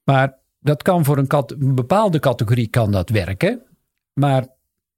Maar 0.05 0.35
dat 0.65 0.83
kan 0.83 1.05
voor 1.05 1.19
een, 1.19 1.27
een 1.61 1.75
bepaalde 1.75 2.19
categorie 2.19 2.69
kan 2.69 2.91
dat 2.93 3.09
werken. 3.11 3.63
Maar 4.13 4.47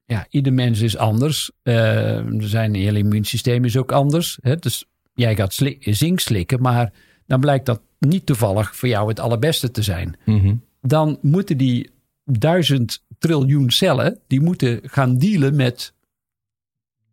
ja, 0.04 0.26
ieder 0.30 0.52
mens 0.52 0.80
is 0.80 0.96
anders. 0.96 1.50
Eh, 1.62 2.26
zijn 2.38 2.75
hele 2.75 2.99
immuunsysteem 2.99 3.64
is 3.64 3.76
ook 3.76 3.92
anders. 3.92 4.38
Hè? 4.42 4.56
Dus 4.56 4.85
jij 5.14 5.37
gaat 5.37 5.52
sli- 5.52 5.78
zink 5.80 6.20
slikken, 6.20 6.61
maar 6.62 6.92
dan 7.26 7.40
blijkt 7.40 7.66
dat 7.66 7.80
niet 7.99 8.26
toevallig 8.26 8.76
voor 8.76 8.88
jou 8.88 9.08
het 9.08 9.20
allerbeste 9.20 9.70
te 9.70 9.82
zijn. 9.82 10.18
Mhm. 10.25 10.54
Dan 10.80 11.18
moeten 11.23 11.56
die 11.56 11.90
duizend 12.25 13.04
triljoen 13.18 13.70
cellen, 13.70 14.18
die 14.26 14.40
moeten 14.40 14.80
gaan 14.82 15.18
dealen 15.18 15.56
met 15.56 15.94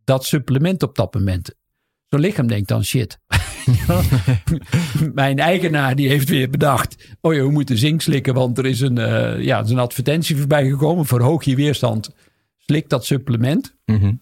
dat 0.03 0.25
supplement 0.25 0.83
op 0.83 0.95
dat 0.95 1.13
moment. 1.13 1.53
Zo'n 2.07 2.19
lichaam 2.19 2.48
denkt 2.48 2.67
dan 2.67 2.83
shit. 2.83 3.19
Mijn 5.13 5.39
eigenaar 5.39 5.96
die 5.96 6.10
heeft 6.10 6.29
weer 6.29 6.50
bedacht. 6.50 7.15
Oh 7.22 7.34
ja, 7.34 7.41
we 7.41 7.51
moeten 7.51 7.77
zink 7.77 8.01
slikken, 8.01 8.34
want 8.34 8.58
er 8.58 8.65
is 8.65 8.79
een, 8.79 8.98
eh, 8.98 9.43
ja, 9.43 9.58
er 9.58 9.63
is 9.63 9.70
een 9.70 9.79
advertentie 9.79 10.38
voorbij 10.38 10.70
gekomen. 10.70 11.05
Verhoog 11.05 11.43
je 11.43 11.55
weerstand. 11.55 12.10
Slik 12.58 12.89
dat 12.89 13.05
supplement. 13.05 13.75
Mhm. 13.86 14.13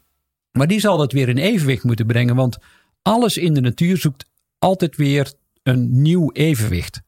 Maar 0.51 0.67
die 0.67 0.79
zal 0.79 0.97
dat 0.97 1.11
weer 1.11 1.29
in 1.29 1.37
evenwicht 1.37 1.83
moeten 1.83 2.05
brengen. 2.05 2.35
Want 2.35 2.57
alles 3.01 3.37
in 3.37 3.53
de 3.53 3.61
natuur 3.61 3.97
zoekt 3.97 4.25
altijd 4.59 4.95
weer 4.95 5.33
een 5.63 6.01
nieuw 6.01 6.31
evenwicht. 6.31 7.01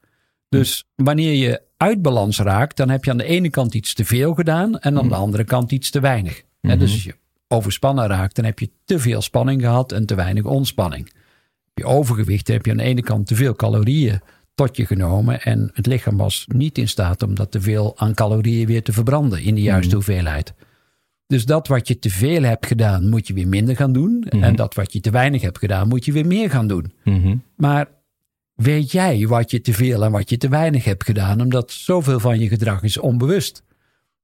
Dus 0.48 0.84
wanneer 0.94 1.32
je 1.32 1.62
uit 1.76 2.02
balans 2.02 2.38
raakt, 2.38 2.76
dan 2.76 2.88
heb 2.88 3.04
je 3.04 3.10
aan 3.10 3.16
de 3.16 3.24
ene 3.24 3.50
kant 3.50 3.74
iets 3.74 3.94
te 3.94 4.04
veel 4.04 4.34
gedaan 4.34 4.78
en 4.78 4.98
aan 4.98 5.08
de 5.08 5.14
andere 5.14 5.44
kant 5.44 5.72
iets 5.72 5.90
te 5.90 6.00
weinig. 6.00 6.42
Hè, 6.60 6.76
dus 6.76 6.92
als 6.92 7.04
je 7.04 7.14
overspannen 7.48 8.06
raakt, 8.06 8.36
dan 8.36 8.44
heb 8.44 8.58
je 8.58 8.70
te 8.84 8.98
veel 8.98 9.22
spanning 9.22 9.60
gehad 9.60 9.92
en 9.92 10.06
te 10.06 10.14
weinig 10.14 10.44
ontspanning. 10.44 11.12
Je 11.74 11.84
overgewicht, 11.84 12.48
heb 12.48 12.64
je 12.64 12.70
aan 12.70 12.76
de 12.76 12.82
ene 12.82 13.02
kant 13.02 13.26
te 13.26 13.34
veel 13.34 13.54
calorieën 13.54 14.20
tot 14.54 14.76
je 14.76 14.86
genomen 14.86 15.42
en 15.42 15.70
het 15.72 15.86
lichaam 15.86 16.16
was 16.16 16.44
niet 16.48 16.78
in 16.78 16.88
staat 16.88 17.22
om 17.22 17.34
dat 17.34 17.50
te 17.50 17.60
veel 17.60 17.98
aan 17.98 18.14
calorieën 18.14 18.66
weer 18.66 18.82
te 18.82 18.92
verbranden 18.92 19.42
in 19.42 19.54
de 19.54 19.62
juiste 19.62 19.94
hoeveelheid. 19.94 20.54
Dus 21.26 21.46
dat 21.46 21.68
wat 21.68 21.88
je 21.88 21.98
te 21.98 22.10
veel 22.10 22.42
hebt 22.42 22.66
gedaan, 22.66 23.08
moet 23.08 23.26
je 23.26 23.34
weer 23.34 23.48
minder 23.48 23.76
gaan 23.76 23.92
doen. 23.92 24.22
En 24.22 24.56
dat 24.56 24.74
wat 24.74 24.92
je 24.92 25.00
te 25.00 25.10
weinig 25.10 25.42
hebt 25.42 25.58
gedaan, 25.58 25.88
moet 25.88 26.04
je 26.04 26.12
weer 26.12 26.26
meer 26.26 26.50
gaan 26.50 26.66
doen. 26.66 26.92
Mhm. 27.04 27.36
Maar 27.56 27.88
weet 28.54 28.92
jij 28.92 29.26
wat 29.26 29.50
je 29.50 29.60
te 29.60 29.72
veel 29.72 30.04
en 30.04 30.10
wat 30.10 30.30
je 30.30 30.36
te 30.36 30.48
weinig 30.48 30.84
hebt 30.84 31.04
gedaan? 31.04 31.40
Omdat 31.40 31.72
zoveel 31.72 32.20
van 32.20 32.38
je 32.38 32.48
gedrag 32.48 32.82
is 32.82 32.98
onbewust. 32.98 33.62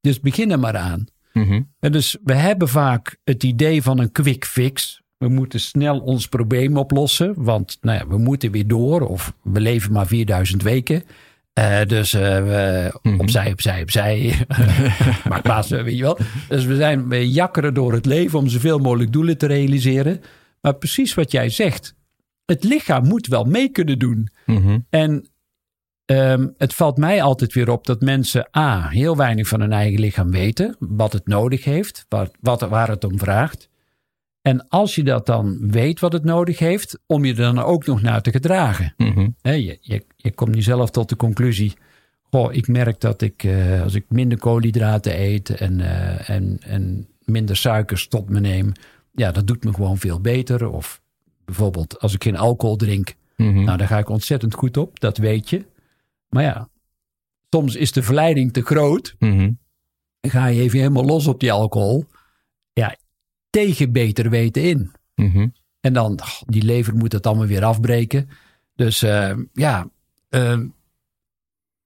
Dus 0.01 0.21
begin 0.21 0.51
er 0.51 0.59
maar 0.59 0.77
aan. 0.77 1.07
Mhm. 1.33 1.63
En 1.81 1.93
dus 1.93 2.17
we 2.25 2.35
hebben 2.35 2.69
vaak 2.69 3.17
het 3.25 3.43
idee 3.43 3.83
van 3.83 3.99
een 3.99 4.13
quick 4.13 4.45
fix. 4.45 5.03
We 5.21 5.29
moeten 5.29 5.61
snel 5.61 5.99
ons 5.99 6.29
probleem 6.29 6.77
oplossen, 6.77 7.35
want 7.37 7.79
nou 7.81 7.99
ja, 7.99 8.07
we 8.07 8.19
moeten 8.19 8.51
weer 8.51 8.67
door 8.69 9.01
of 9.01 9.35
we 9.43 9.61
leven 9.61 9.93
maar 9.93 10.07
4000 10.07 10.63
weken. 10.63 11.03
Eh, 11.53 11.81
dus 11.87 12.13
eh, 12.13 12.21
we 12.21 12.93
opzij, 13.19 13.53
opzij, 13.53 13.83
opzij. 13.83 14.35
Maak 15.29 15.43
plaats, 15.43 15.69
weet 15.69 15.97
je 15.97 16.03
wel. 16.03 16.19
Dus 16.49 16.65
we 16.65 16.77
zijn 16.77 17.09
we 17.09 17.31
jakkeren 17.31 17.75
door 17.75 17.93
het 17.93 18.07
leven 18.07 18.39
om 18.39 18.49
zoveel 18.49 18.79
mogelijk 18.79 19.13
doelen 19.13 19.39
te 19.39 19.47
realiseren. 19.47 20.21
Maar 20.61 20.75
precies 20.75 21.15
wat 21.15 21.33
jij 21.33 21.49
zegt, 21.49 21.95
het 22.45 22.65
lichaam 22.65 23.07
moet 23.07 23.27
wel 23.27 23.45
mee 23.45 23.69
kunnen 23.69 23.99
doen. 23.99 24.29
Mhm. 24.47 24.79
En 24.91 25.29
ehm, 26.05 26.49
het 26.57 26.75
valt 26.75 26.97
mij 26.97 27.23
altijd 27.23 27.55
weer 27.55 27.71
op 27.71 27.87
dat 27.87 28.01
mensen 28.01 28.49
A. 28.57 28.89
heel 28.89 29.17
weinig 29.17 29.49
van 29.49 29.61
hun 29.61 29.73
eigen 29.73 30.01
lichaam 30.01 30.31
weten, 30.31 30.77
wat 30.79 31.13
het 31.13 31.27
nodig 31.27 31.65
heeft, 31.65 32.07
wat, 32.09 32.31
wat, 32.41 32.61
waar 32.61 32.89
het 32.89 33.05
om 33.05 33.19
vraagt. 33.19 33.70
En 34.43 34.69
als 34.69 34.95
je 34.95 35.03
dat 35.05 35.27
dan 35.27 35.71
weet 35.71 36.01
wat 36.01 36.13
het 36.13 36.25
nodig 36.25 36.59
heeft, 36.59 36.99
om 37.07 37.25
je 37.25 37.31
er 37.31 37.37
dan 37.55 37.59
ook 37.59 37.87
nog 37.87 38.03
naar 38.03 38.23
te 38.23 38.31
gedragen. 38.31 38.95
Mhm. 38.97 39.29
Je, 39.43 39.79
je, 39.81 40.05
je 40.17 40.33
komt 40.33 40.55
nu 40.55 40.63
zelf 40.63 40.91
tot 40.91 41.09
de 41.09 41.17
conclusie. 41.17 41.75
Goh, 42.23 42.55
ik 42.55 42.69
merk 42.69 43.01
dat 43.01 43.23
ik, 43.23 43.43
eh, 43.45 43.83
als 43.83 43.95
ik 43.95 44.05
minder 44.09 44.39
koolhydraten 44.39 45.21
eet 45.21 45.51
en, 45.51 45.81
eh, 45.81 46.29
en, 46.31 46.59
en 46.61 47.09
minder 47.25 47.57
suikers 47.57 48.09
tot 48.09 48.29
me 48.29 48.41
neem, 48.41 48.73
ja, 49.13 49.33
dat 49.33 49.47
doet 49.47 49.65
me 49.65 49.75
gewoon 49.75 49.99
veel 49.99 50.21
beter. 50.21 50.69
Of 50.71 51.01
bijvoorbeeld 51.45 52.01
als 52.01 52.15
ik 52.15 52.23
geen 52.23 52.37
alcohol 52.37 52.77
drink, 52.77 53.15
Mhm. 53.37 53.65
nou, 53.65 53.79
daar 53.79 53.87
ga 53.87 53.99
ik 53.99 54.09
ontzettend 54.09 54.55
goed 54.55 54.77
op, 54.77 55.01
dat 55.01 55.17
weet 55.19 55.51
je. 55.51 55.65
Maar 56.29 56.43
ja, 56.43 56.69
soms 57.51 57.75
is 57.77 57.93
de 57.93 58.03
verleiding 58.03 58.53
te 58.53 58.63
groot. 58.63 59.15
Mhm. 59.19 59.51
Dan 60.21 60.31
ga 60.31 60.47
je 60.47 60.61
even 60.61 60.79
helemaal 60.79 61.05
los 61.05 61.27
op 61.27 61.41
die 61.41 61.53
alcohol. 61.53 62.05
Tegen 63.51 63.93
beter 63.93 64.31
weten 64.31 64.63
in. 64.63 64.93
Mhm. 65.15 65.49
En 65.81 65.93
dan, 65.93 66.19
die 66.47 66.63
lever 66.63 66.95
moet 66.95 67.13
het 67.13 67.27
allemaal 67.27 67.47
weer 67.47 67.65
afbreken. 67.65 68.29
Dus 68.75 69.03
eh, 69.03 69.37
ja, 69.53 69.91
eh, 70.29 70.61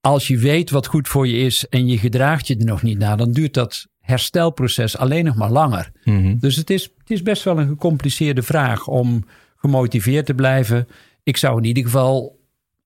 als 0.01 0.29
je 0.29 0.39
weet 0.39 0.71
wat 0.71 0.87
goed 0.87 1.09
voor 1.09 1.29
je 1.29 1.37
is 1.37 1.69
en 1.69 1.87
je 1.87 1.99
gedraagt 1.99 2.47
je 2.47 2.57
er 2.57 2.65
nog 2.65 2.83
niet 2.83 2.99
naar, 2.99 3.17
dan 3.17 3.33
duurt 3.33 3.55
dat 3.55 3.87
herstelproces 4.01 4.97
alleen 4.97 5.25
nog 5.25 5.37
maar 5.37 5.51
langer. 5.51 5.93
Mhm. 6.05 6.39
Dus 6.39 6.57
het 6.57 6.71
is, 6.71 6.83
het 6.83 7.11
is 7.11 7.23
best 7.23 7.43
wel 7.43 7.59
een 7.59 7.69
gecompliceerde 7.69 8.43
vraag 8.43 8.87
om 8.87 9.25
gemotiveerd 9.57 10.27
te 10.27 10.35
blijven. 10.35 10.89
Ik 11.23 11.37
zou 11.37 11.59
in 11.59 11.65
ieder 11.65 11.83
geval 11.83 12.39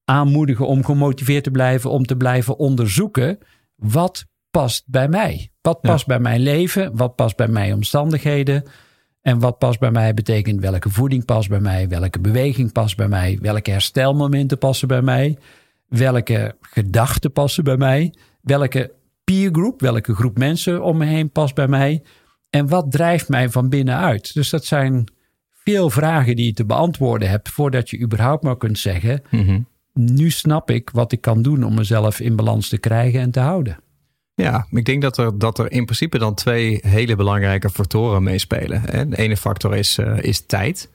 aanmoedigen 0.05 0.67
om 0.67 0.85
gemotiveerd 0.85 1.45
te 1.45 1.51
blijven, 1.51 1.91
om 1.91 2.05
te 2.05 2.17
blijven 2.17 2.59
onderzoeken 2.59 3.39
wat 3.75 4.27
past 4.61 4.85
bij 4.87 5.09
mij. 5.09 5.51
Wat 5.61 5.79
Ja. 5.83 5.91
past 5.91 6.07
bij 6.07 6.19
mijn 6.19 6.41
leven? 6.41 6.97
Wat 6.97 7.15
past 7.15 7.37
bij 7.37 7.49
mijn 7.49 7.73
omstandigheden? 7.75 8.63
En 9.23 9.39
wat 9.39 9.59
past 9.59 9.79
bij 9.79 9.91
mij 9.91 10.15
betekent 10.15 10.61
welke 10.61 10.91
voeding 10.91 11.25
past 11.25 11.49
bij 11.49 11.61
mij, 11.61 11.89
welke 11.89 12.21
beweging 12.21 12.73
past 12.73 12.97
bij 12.97 13.09
mij, 13.09 13.39
welke 13.43 13.71
herstelmomenten 13.71 14.59
passen 14.59 14.89
bij 14.89 15.03
mij, 15.03 15.37
welke 15.89 16.57
gedachten 16.61 17.33
passen 17.33 17.65
bij 17.65 17.77
mij, 17.77 18.15
welke 18.41 18.93
peergroep, 19.25 19.81
welke 19.81 20.15
groep 20.15 20.39
mensen 20.39 20.83
om 20.83 20.97
me 20.97 21.05
heen 21.05 21.31
past 21.31 21.55
bij 21.55 21.69
mij 21.69 22.03
en 22.51 22.69
wat 22.69 22.91
drijft 22.93 23.29
mij 23.29 23.49
van 23.51 23.69
binnenuit. 23.69 24.35
Dus 24.35 24.51
dat 24.51 24.65
zijn 24.65 25.13
veel 25.51 25.91
vragen 25.91 26.37
die 26.37 26.47
je 26.47 26.53
te 26.53 26.65
beantwoorden 26.67 27.29
hebt 27.29 27.49
voordat 27.49 27.91
je 27.91 28.01
überhaupt 28.01 28.43
maar 28.43 28.57
kunt 28.57 28.79
zeggen, 28.79 29.23
Mhm. 29.31 29.61
nu 29.93 30.31
snap 30.31 30.71
ik 30.71 30.91
wat 30.91 31.13
ik 31.13 31.21
kan 31.21 31.43
doen 31.43 31.65
om 31.65 31.75
mezelf 31.75 32.21
in 32.21 32.37
balans 32.37 32.69
te 32.69 32.79
krijgen 32.79 33.21
en 33.21 33.31
te 33.31 33.41
houden. 33.41 33.79
Ja, 34.43 34.67
ik 34.71 34.85
denk 34.85 35.03
dat 35.03 35.19
er, 35.19 35.39
dat 35.39 35.59
er 35.59 35.73
in 35.73 35.85
principe 35.85 36.19
dan 36.19 36.35
twee 36.35 36.79
hele 36.83 37.17
belangrijke 37.17 37.71
factoren 37.71 38.23
meespelen. 38.23 39.11
De 39.11 39.17
ene 39.17 39.37
factor 39.37 39.77
is, 39.77 39.99
eh, 39.99 40.19
is 40.23 40.47
tijd. 40.47 40.91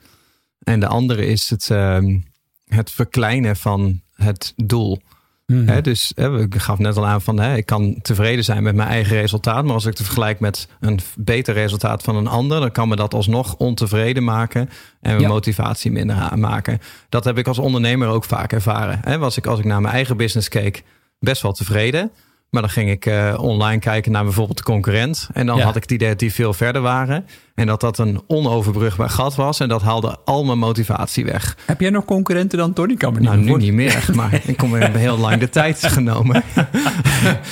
En 0.60 0.80
de 0.80 0.88
andere 0.88 1.26
is 1.26 1.50
het, 1.50 1.70
ehm, 1.70 2.20
het 2.66 2.92
verkleinen 2.92 3.56
van 3.56 4.02
het 4.16 4.54
doel. 4.56 5.02
Hè, 5.46 5.82
dus 5.82 6.14
ik 6.16 6.56
gaf 6.56 6.78
net 6.78 6.98
al 6.98 7.06
aan 7.08 7.22
van 7.22 7.44
ik 7.44 7.66
kan 7.66 8.00
tevreden 8.02 8.44
zijn 8.44 8.64
met 8.64 8.76
mijn 8.76 8.90
eigen 8.90 9.16
resultaat. 9.18 9.64
Maar 9.64 9.74
als 9.74 9.86
ik 9.86 9.98
het 9.98 10.06
vergelijk 10.06 10.40
met 10.40 10.68
een 10.80 11.00
beter 11.18 11.54
resultaat 11.54 12.04
van 12.04 12.16
een 12.16 12.28
ander, 12.28 12.60
dan 12.60 12.72
kan 12.72 12.88
me 12.88 12.96
dat 12.96 13.14
alsnog 13.14 13.56
ontevreden 13.56 14.24
maken 14.24 14.62
en 14.62 14.70
mijn 15.02 15.20
Ja. 15.22 15.28
motivatie 15.28 15.92
minder 15.92 16.38
maken. 16.38 16.80
Dat 17.10 17.24
heb 17.24 17.38
ik 17.38 17.48
als 17.48 17.60
ondernemer 17.60 18.08
ook 18.08 18.24
vaak 18.24 18.54
ervaren. 18.54 19.00
Hè, 19.04 19.18
was 19.18 19.38
ik 19.38 19.46
als 19.46 19.60
ik 19.60 19.66
naar 19.66 19.82
mijn 19.82 19.94
eigen 19.94 20.18
business 20.18 20.48
keek, 20.48 20.84
best 21.20 21.42
wel 21.42 21.52
tevreden. 21.54 22.12
Maar 22.54 22.62
dan 22.62 22.72
ging 22.72 22.90
ik 22.90 23.06
eh, 23.06 23.34
online 23.38 23.80
kijken 23.80 24.12
naar 24.12 24.24
bijvoorbeeld 24.24 24.58
de 24.58 24.64
concurrent. 24.64 25.30
En 25.34 25.46
dan 25.46 25.58
Ja. 25.58 25.64
had 25.64 25.76
ik 25.76 25.82
het 25.82 25.92
idee 25.92 26.10
dat 26.10 26.20
die 26.20 26.34
veel 26.34 26.54
verder 26.54 26.82
waren. 26.82 27.26
En 27.56 27.68
dat 27.68 27.82
dat 27.82 27.98
een 27.98 28.22
onoverbrugbaar 28.28 29.10
gat 29.10 29.36
was. 29.36 29.60
En 29.60 29.70
dat 29.70 29.82
haalde 29.82 30.18
al 30.26 30.44
mijn 30.46 30.58
motivatie 30.58 31.26
weg. 31.26 31.58
Heb 31.66 31.80
jij 31.80 31.90
nog 31.90 32.06
concurrenten 32.06 32.58
dan, 32.58 32.74
Tony? 32.74 32.92
Ik 32.92 32.98
Kan 32.98 33.14
me 33.14 33.20
niet 33.20 33.30
Nou, 33.30 33.42
nu 33.42 33.56
niet 33.56 33.74
meer. 33.74 34.06
Maar 34.16 34.42
ik 34.46 34.58
kom 34.58 34.72
weer 34.72 34.96
heel 34.96 35.18
lang 35.18 35.40
de 35.40 35.50
tijd 35.50 35.86
genomen. 35.98 36.44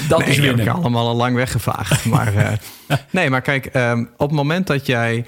Dat 0.08 0.20
nee, 0.20 0.28
is 0.30 0.36
die 0.36 0.46
heb 0.46 0.60
ik 0.60 0.68
allemaal 0.68 1.08
al 1.08 1.16
lang 1.16 1.36
weggevaagd. 1.36 2.06
Maar, 2.06 2.36
eh, 2.36 2.52
nee, 3.12 3.30
maar 3.30 3.42
kijk, 3.42 3.66
ehm, 3.66 4.00
op 4.18 4.28
het 4.28 4.38
moment 4.38 4.68
dat 4.68 4.86
jij... 4.86 5.26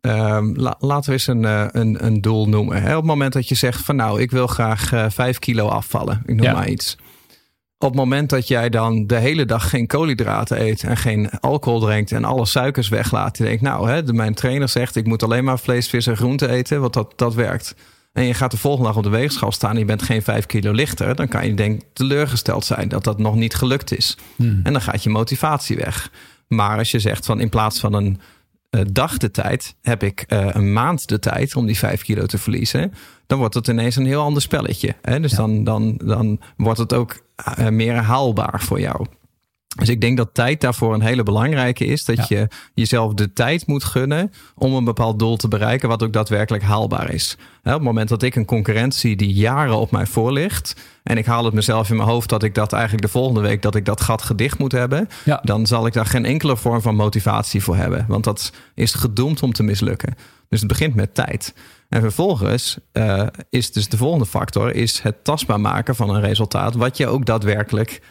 ehm, 0.00 0.52
la- 0.54 0.76
laten 0.78 1.06
we 1.06 1.12
eens 1.12 1.26
een, 1.26 1.44
eh, 1.44 1.64
een, 1.70 2.04
een 2.06 2.20
doel 2.20 2.48
noemen. 2.48 2.82
Hè? 2.82 2.90
Op 2.90 2.96
het 3.02 3.10
moment 3.10 3.32
dat 3.32 3.48
je 3.48 3.54
zegt 3.54 3.84
van 3.84 3.96
nou, 3.96 4.20
ik 4.20 4.30
wil 4.30 4.46
graag 4.46 4.90
5 5.08 5.38
kilo 5.38 5.66
afvallen. 5.68 6.22
Ik 6.26 6.34
noem 6.34 6.44
Ja. 6.46 6.52
maar 6.52 6.68
iets. 6.68 6.96
Op 7.82 7.88
het 7.88 7.98
moment 7.98 8.30
dat 8.30 8.48
jij 8.48 8.68
dan 8.68 9.06
de 9.06 9.18
hele 9.18 9.44
dag 9.44 9.70
geen 9.70 9.86
koolhydraten 9.86 10.60
eet 10.60 10.82
en 10.82 10.96
geen 10.96 11.30
alcohol 11.30 11.80
drinkt 11.80 12.12
en 12.12 12.24
alle 12.24 12.46
suikers 12.46 12.88
weglaat. 12.88 13.38
Je 13.38 13.44
denkt, 13.44 13.62
nou, 13.62 13.90
hè, 13.90 14.12
mijn 14.12 14.34
trainer 14.34 14.68
zegt 14.68 14.96
ik 14.96 15.06
moet 15.06 15.22
alleen 15.22 15.44
maar 15.44 15.58
vlees, 15.58 15.88
vis 15.88 16.06
en 16.06 16.16
groente 16.16 16.48
eten, 16.48 16.80
want 16.80 16.92
dat, 16.92 17.12
dat 17.16 17.34
werkt. 17.34 17.74
En 18.12 18.24
je 18.24 18.34
gaat 18.34 18.50
de 18.50 18.56
volgende 18.56 18.88
dag 18.88 18.96
op 18.96 19.02
de 19.02 19.08
weegschaal 19.08 19.52
staan 19.52 19.72
en 19.72 19.78
je 19.78 19.84
bent 19.84 20.02
geen 20.02 20.22
5 20.22 20.46
kilo 20.46 20.72
lichter. 20.72 21.14
Dan 21.14 21.28
kan 21.28 21.46
je 21.46 21.54
denk 21.54 21.80
ik 21.80 21.88
teleurgesteld 21.92 22.64
zijn 22.64 22.88
dat 22.88 23.04
dat 23.04 23.18
nog 23.18 23.34
niet 23.34 23.54
gelukt 23.54 23.96
is. 23.96 24.16
En 24.64 24.72
dan 24.72 24.80
gaat 24.80 25.02
je 25.02 25.10
motivatie 25.10 25.76
weg. 25.76 26.10
Maar 26.48 26.78
als 26.78 26.90
je 26.90 26.98
zegt 26.98 27.26
van 27.26 27.40
in 27.40 27.48
plaats 27.48 27.80
van 27.80 27.92
een 27.92 28.20
dag 28.80 29.16
de 29.16 29.30
tijd, 29.30 29.76
heb 29.82 30.02
ik 30.02 30.20
eh, 30.20 30.46
een 30.52 30.72
maand 30.72 31.08
de 31.08 31.18
tijd 31.18 31.56
om 31.56 31.66
die 31.66 31.78
5 31.78 32.02
kilo 32.02 32.26
te 32.26 32.38
verliezen. 32.38 32.92
Dan 33.26 33.38
wordt 33.38 33.54
het 33.54 33.68
ineens 33.68 33.96
een 33.96 34.06
heel 34.06 34.22
ander 34.22 34.42
spelletje. 34.42 34.94
Hè? 35.02 35.20
Dus 35.20 35.32
dan, 35.32 35.64
dan, 35.64 36.00
dan 36.04 36.40
wordt 36.56 36.78
het 36.78 36.92
ook 36.92 37.22
eh, 37.36 37.68
meer 37.68 37.94
haalbaar 37.94 38.60
voor 38.60 38.80
jou. 38.80 39.06
Dus 39.78 39.88
ik 39.88 40.00
denk 40.00 40.16
dat 40.16 40.28
tijd 40.32 40.60
daarvoor 40.60 40.94
een 40.94 41.02
hele 41.02 41.22
belangrijke 41.22 41.84
is. 41.84 42.04
Dat 42.04 42.16
Ja. 42.16 42.24
je 42.28 42.48
jezelf 42.74 43.14
de 43.14 43.32
tijd 43.32 43.66
moet 43.66 43.84
gunnen 43.84 44.32
om 44.54 44.74
een 44.74 44.84
bepaald 44.84 45.18
doel 45.18 45.36
te 45.36 45.48
bereiken, 45.48 45.88
wat 45.88 46.02
ook 46.02 46.12
daadwerkelijk 46.12 46.62
haalbaar 46.64 47.12
is. 47.12 47.36
Op 47.64 47.72
het 47.72 47.82
moment 47.82 48.08
dat 48.08 48.22
ik 48.22 48.36
een 48.36 48.44
concurrent 48.44 48.94
zie 48.94 49.16
die 49.16 49.32
jaren 49.32 49.76
op 49.76 49.90
mij 49.90 50.06
voor 50.06 50.32
ligt. 50.32 50.76
En 51.02 51.16
ik 51.18 51.26
haal 51.26 51.44
het 51.44 51.54
mezelf 51.54 51.90
in 51.90 51.96
mijn 51.96 52.08
hoofd 52.08 52.28
dat 52.28 52.42
ik 52.42 52.54
dat 52.54 52.72
eigenlijk 52.72 53.02
de 53.02 53.10
volgende 53.10 53.40
week 53.40 53.62
dat 53.62 53.74
ik 53.74 53.84
dat 53.84 54.00
gat 54.00 54.22
gedicht 54.22 54.58
moet 54.58 54.72
hebben. 54.72 55.08
Ja. 55.24 55.40
Dan 55.44 55.66
zal 55.66 55.86
ik 55.86 55.92
daar 55.92 56.06
geen 56.06 56.24
enkele 56.24 56.56
vorm 56.56 56.80
van 56.80 56.94
motivatie 56.96 57.62
voor 57.62 57.76
hebben. 57.76 58.04
Want 58.08 58.24
dat 58.24 58.52
is 58.74 58.94
gedoemd 58.94 59.42
om 59.42 59.52
te 59.52 59.62
mislukken. 59.62 60.14
Dus 60.48 60.58
het 60.60 60.68
begint 60.68 60.94
met 60.94 61.14
tijd. 61.14 61.54
En 61.88 62.00
vervolgens 62.00 62.78
eh, 62.92 63.26
is 63.50 63.72
dus 63.72 63.88
de 63.88 63.96
volgende 63.96 64.26
factor 64.26 64.74
is 64.74 65.00
het 65.00 65.24
tastbaar 65.24 65.60
maken 65.60 65.94
van 65.94 66.10
een 66.10 66.20
resultaat 66.20 66.74
wat 66.74 66.96
je 66.96 67.06
ook 67.06 67.26
daadwerkelijk 67.26 68.02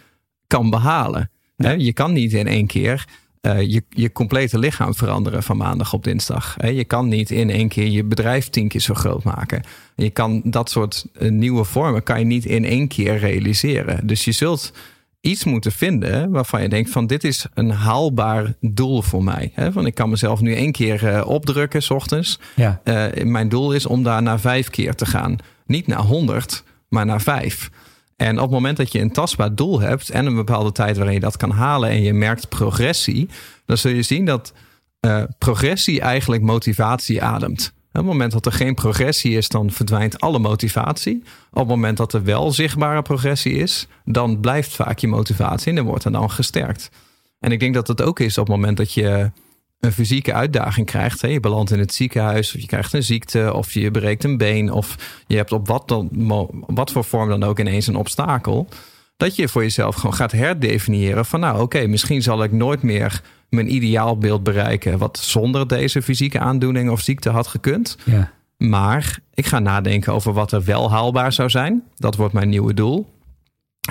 kan 0.47 0.69
behalen. 0.69 1.29
Je 1.77 1.93
kan 1.93 2.13
niet 2.13 2.33
in 2.33 2.47
één 2.47 2.67
keer 2.67 3.05
eh, 3.41 3.61
je, 3.61 3.83
je 3.89 4.11
complete 4.11 4.59
lichaam 4.59 4.95
veranderen 4.95 5.43
van 5.43 5.57
maandag 5.57 5.93
op 5.93 6.03
dinsdag. 6.03 6.55
Je 6.73 6.83
kan 6.83 7.07
niet 7.07 7.31
in 7.31 7.49
één 7.49 7.67
keer 7.67 7.87
je 7.87 8.03
bedrijf 8.03 8.49
tien 8.49 8.67
keer 8.67 8.81
zo 8.81 8.93
groot 8.93 9.23
maken. 9.23 9.63
Je 9.95 10.09
kan 10.09 10.41
dat 10.45 10.69
soort 10.69 11.05
eh, 11.13 11.29
nieuwe 11.29 11.63
vormen 11.63 12.03
kan 12.03 12.19
je 12.19 12.25
niet 12.25 12.45
in 12.45 12.65
één 12.65 12.87
keer 12.87 13.17
realiseren. 13.17 14.07
Dus 14.07 14.25
je 14.25 14.31
zult 14.31 14.73
iets 15.21 15.43
moeten 15.43 15.71
vinden 15.71 16.31
waarvan 16.31 16.61
je 16.61 16.69
denkt 16.69 16.89
van 16.89 17.07
dit 17.07 17.23
is 17.23 17.45
een 17.53 17.69
haalbaar 17.69 18.53
doel 18.59 19.01
voor 19.01 19.23
mij. 19.23 19.51
Hè? 19.53 19.71
Van 19.71 19.85
ik 19.85 19.95
kan 19.95 20.09
mezelf 20.09 20.41
nu 20.41 20.55
één 20.55 20.71
keer 20.71 21.07
eh, 21.07 21.27
opdrukken 21.27 21.83
s 21.83 21.89
ochtends. 21.89 22.39
Ja. 22.55 22.81
Mijn 23.23 23.49
doel 23.49 23.73
is 23.73 23.85
om 23.85 24.03
daar 24.03 24.21
naar 24.21 24.39
vijf 24.39 24.69
keer 24.69 24.95
te 24.95 25.05
gaan. 25.05 25.35
Niet 25.65 25.87
naar 25.87 26.01
honderd, 26.01 26.63
maar 26.89 27.05
naar 27.05 27.21
vijf. 27.21 27.69
En 28.21 28.35
op 28.35 28.41
het 28.41 28.51
moment 28.51 28.77
dat 28.77 28.91
je 28.91 28.99
een 28.99 29.11
tastbaar 29.11 29.55
doel 29.55 29.79
hebt 29.79 30.09
en 30.09 30.25
een 30.25 30.35
bepaalde 30.35 30.71
tijd 30.71 30.97
waarin 30.97 31.13
je 31.13 31.19
dat 31.19 31.37
kan 31.37 31.51
halen 31.51 31.89
en 31.89 32.01
je 32.01 32.13
merkt 32.13 32.49
progressie, 32.49 33.29
dan 33.65 33.77
zul 33.77 33.91
je 33.91 34.01
zien 34.01 34.25
dat 34.25 34.53
eh, 34.99 35.23
progressie 35.37 36.01
eigenlijk 36.01 36.41
motivatie 36.41 37.23
ademt. 37.23 37.73
Op 37.75 37.93
het 37.93 38.05
moment 38.05 38.31
dat 38.31 38.45
er 38.45 38.51
geen 38.51 38.75
progressie 38.75 39.37
is, 39.37 39.49
dan 39.49 39.71
verdwijnt 39.71 40.19
alle 40.19 40.39
motivatie. 40.39 41.23
Op 41.51 41.57
het 41.57 41.67
moment 41.67 41.97
dat 41.97 42.13
er 42.13 42.23
wel 42.23 42.51
zichtbare 42.51 43.01
progressie 43.01 43.53
is, 43.53 43.87
dan 44.05 44.39
blijft 44.39 44.75
vaak 44.75 44.99
je 44.99 45.07
motivatie 45.07 45.69
en 45.69 45.75
dan 45.75 45.85
wordt 45.85 46.03
er 46.03 46.11
dan 46.11 46.31
gesterkt. 46.31 46.89
En 47.39 47.51
ik 47.51 47.59
denk 47.59 47.73
dat 47.73 47.87
het 47.87 48.01
ook 48.01 48.19
is 48.19 48.37
op 48.37 48.47
het 48.47 48.55
moment 48.55 48.77
dat 48.77 48.93
je 48.93 49.31
een 49.81 49.91
fysieke 49.91 50.33
uitdaging 50.33 50.85
krijgt. 50.85 51.21
Hè? 51.21 51.27
Je 51.27 51.39
belandt 51.39 51.71
in 51.71 51.79
het 51.79 51.93
ziekenhuis, 51.93 52.55
of 52.55 52.61
je 52.61 52.67
krijgt 52.67 52.93
een 52.93 53.03
ziekte, 53.03 53.53
of 53.53 53.73
je 53.73 53.91
breekt 53.91 54.23
een 54.23 54.37
been, 54.37 54.71
of 54.71 54.95
je 55.27 55.35
hebt 55.35 55.51
op 55.51 55.67
wat, 55.67 55.87
dan, 55.87 56.09
wat 56.67 56.91
voor 56.91 57.03
vorm 57.03 57.29
dan 57.29 57.43
ook 57.43 57.59
ineens 57.59 57.87
een 57.87 57.95
obstakel. 57.95 58.67
Dat 59.17 59.35
je 59.35 59.47
voor 59.47 59.61
jezelf 59.61 59.95
gewoon 59.95 60.13
gaat 60.13 60.31
herdefiniëren 60.31 61.25
van 61.25 61.39
nou 61.39 61.61
oké, 61.61 61.87
misschien 61.87 62.21
zal 62.21 62.43
ik 62.43 62.51
nooit 62.51 62.81
meer 62.81 63.21
mijn 63.49 63.73
ideaalbeeld 63.73 64.43
bereiken 64.43 64.97
wat 64.97 65.17
zonder 65.17 65.67
deze 65.67 66.01
fysieke 66.01 66.39
aandoening 66.39 66.89
of 66.89 67.01
ziekte 67.01 67.29
had 67.29 67.47
gekund. 67.47 67.97
Ja. 68.03 68.31
Maar 68.57 69.19
ik 69.33 69.45
ga 69.45 69.59
nadenken 69.59 70.13
over 70.13 70.33
wat 70.33 70.51
er 70.51 70.63
wel 70.63 70.91
haalbaar 70.91 71.33
zou 71.33 71.49
zijn. 71.49 71.83
Dat 71.95 72.15
wordt 72.15 72.33
mijn 72.33 72.49
nieuwe 72.49 72.73
doel. 72.73 73.13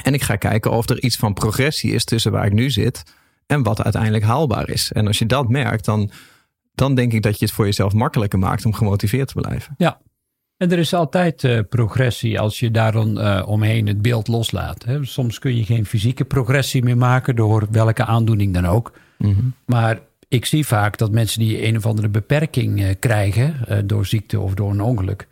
En 0.02 0.14
ik 0.14 0.22
ga 0.22 0.36
kijken 0.36 0.70
of 0.70 0.88
er 0.88 1.02
iets 1.02 1.16
van 1.16 1.34
progressie 1.34 1.92
is 1.92 2.04
tussen 2.04 2.32
waar 2.32 2.46
ik 2.46 2.52
nu 2.52 2.70
zit 2.70 3.02
en 3.50 3.62
wat 3.62 3.82
uiteindelijk 3.82 4.24
haalbaar 4.24 4.68
is. 4.68 4.92
En 4.92 5.06
als 5.06 5.18
je 5.18 5.26
dat 5.26 5.48
merkt, 5.48 5.84
dan, 5.84 6.10
dan 6.74 6.94
denk 6.94 7.12
ik 7.12 7.22
dat 7.22 7.38
je 7.38 7.44
het 7.44 7.54
voor 7.54 7.64
jezelf 7.64 7.92
makkelijker 7.92 8.38
maakt 8.38 8.64
om 8.64 8.74
gemotiveerd 8.74 9.28
te 9.28 9.40
blijven. 9.40 9.74
Ja. 9.78 10.00
En 10.56 10.70
er 10.70 10.78
is 10.78 10.94
altijd 10.94 11.44
eh, 11.44 11.58
progressie 11.68 12.40
als 12.40 12.58
je 12.58 12.70
daar 12.70 12.92
dan 12.92 13.20
eh, 13.20 13.48
omheen 13.48 13.86
het 13.86 14.02
beeld 14.02 14.28
loslaat. 14.28 14.84
Hè. 14.84 15.04
Soms 15.04 15.38
kun 15.38 15.56
je 15.56 15.64
geen 15.64 15.86
fysieke 15.86 16.24
progressie 16.24 16.82
meer 16.82 16.96
maken 16.96 17.36
door 17.36 17.66
welke 17.70 18.04
aandoening 18.04 18.54
dan 18.54 18.66
ook. 18.66 18.92
Maar 19.64 20.00
ik 20.28 20.44
zie 20.44 20.66
vaak 20.66 20.98
dat 20.98 21.10
mensen 21.10 21.40
die 21.40 21.66
een 21.66 21.76
of 21.76 21.86
andere 21.86 22.08
beperking 22.08 22.82
eh, 22.82 22.94
krijgen 22.98 23.86
door 23.86 24.06
ziekte 24.06 24.40
of 24.40 24.54
door 24.54 24.70
een 24.70 24.80
ongeluk, 24.80 25.28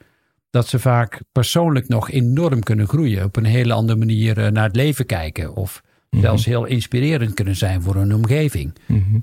dat 0.50 0.68
ze 0.68 0.78
vaak 0.78 1.20
persoonlijk 1.32 1.88
nog 1.88 2.10
enorm 2.10 2.62
kunnen 2.62 2.88
groeien. 2.88 3.24
Op 3.24 3.36
een 3.36 3.44
hele 3.44 3.72
andere 3.72 3.98
manier 3.98 4.52
naar 4.52 4.64
het 4.64 4.76
leven 4.76 5.06
kijken. 5.06 5.54
Of 5.54 5.82
zelfs 6.10 6.44
heel 6.44 6.64
inspirerend 6.64 7.34
kunnen 7.34 7.56
zijn 7.56 7.82
voor 7.82 7.94
hun 7.94 8.14
omgeving. 8.14 8.74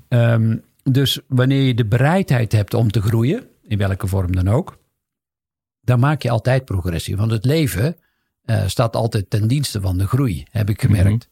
Ehm, 0.08 0.56
dus 0.82 1.20
wanneer 1.28 1.62
je 1.62 1.74
de 1.74 1.86
bereidheid 1.86 2.52
hebt 2.52 2.74
om 2.74 2.90
te 2.90 3.02
groeien, 3.02 3.46
in 3.62 3.78
welke 3.78 4.06
vorm 4.06 4.34
dan 4.34 4.48
ook, 4.48 4.78
dan 5.80 6.00
maak 6.00 6.22
je 6.22 6.30
altijd 6.30 6.64
progressie. 6.64 7.16
Want 7.16 7.30
het 7.30 7.44
leven 7.44 7.96
eh, 8.44 8.66
staat 8.66 8.96
altijd 8.96 9.30
ten 9.30 9.48
dienste 9.48 9.80
van 9.80 9.98
de 9.98 10.06
groei, 10.06 10.44
heb 10.50 10.70
ik 10.70 10.80
gemerkt. 10.80 11.28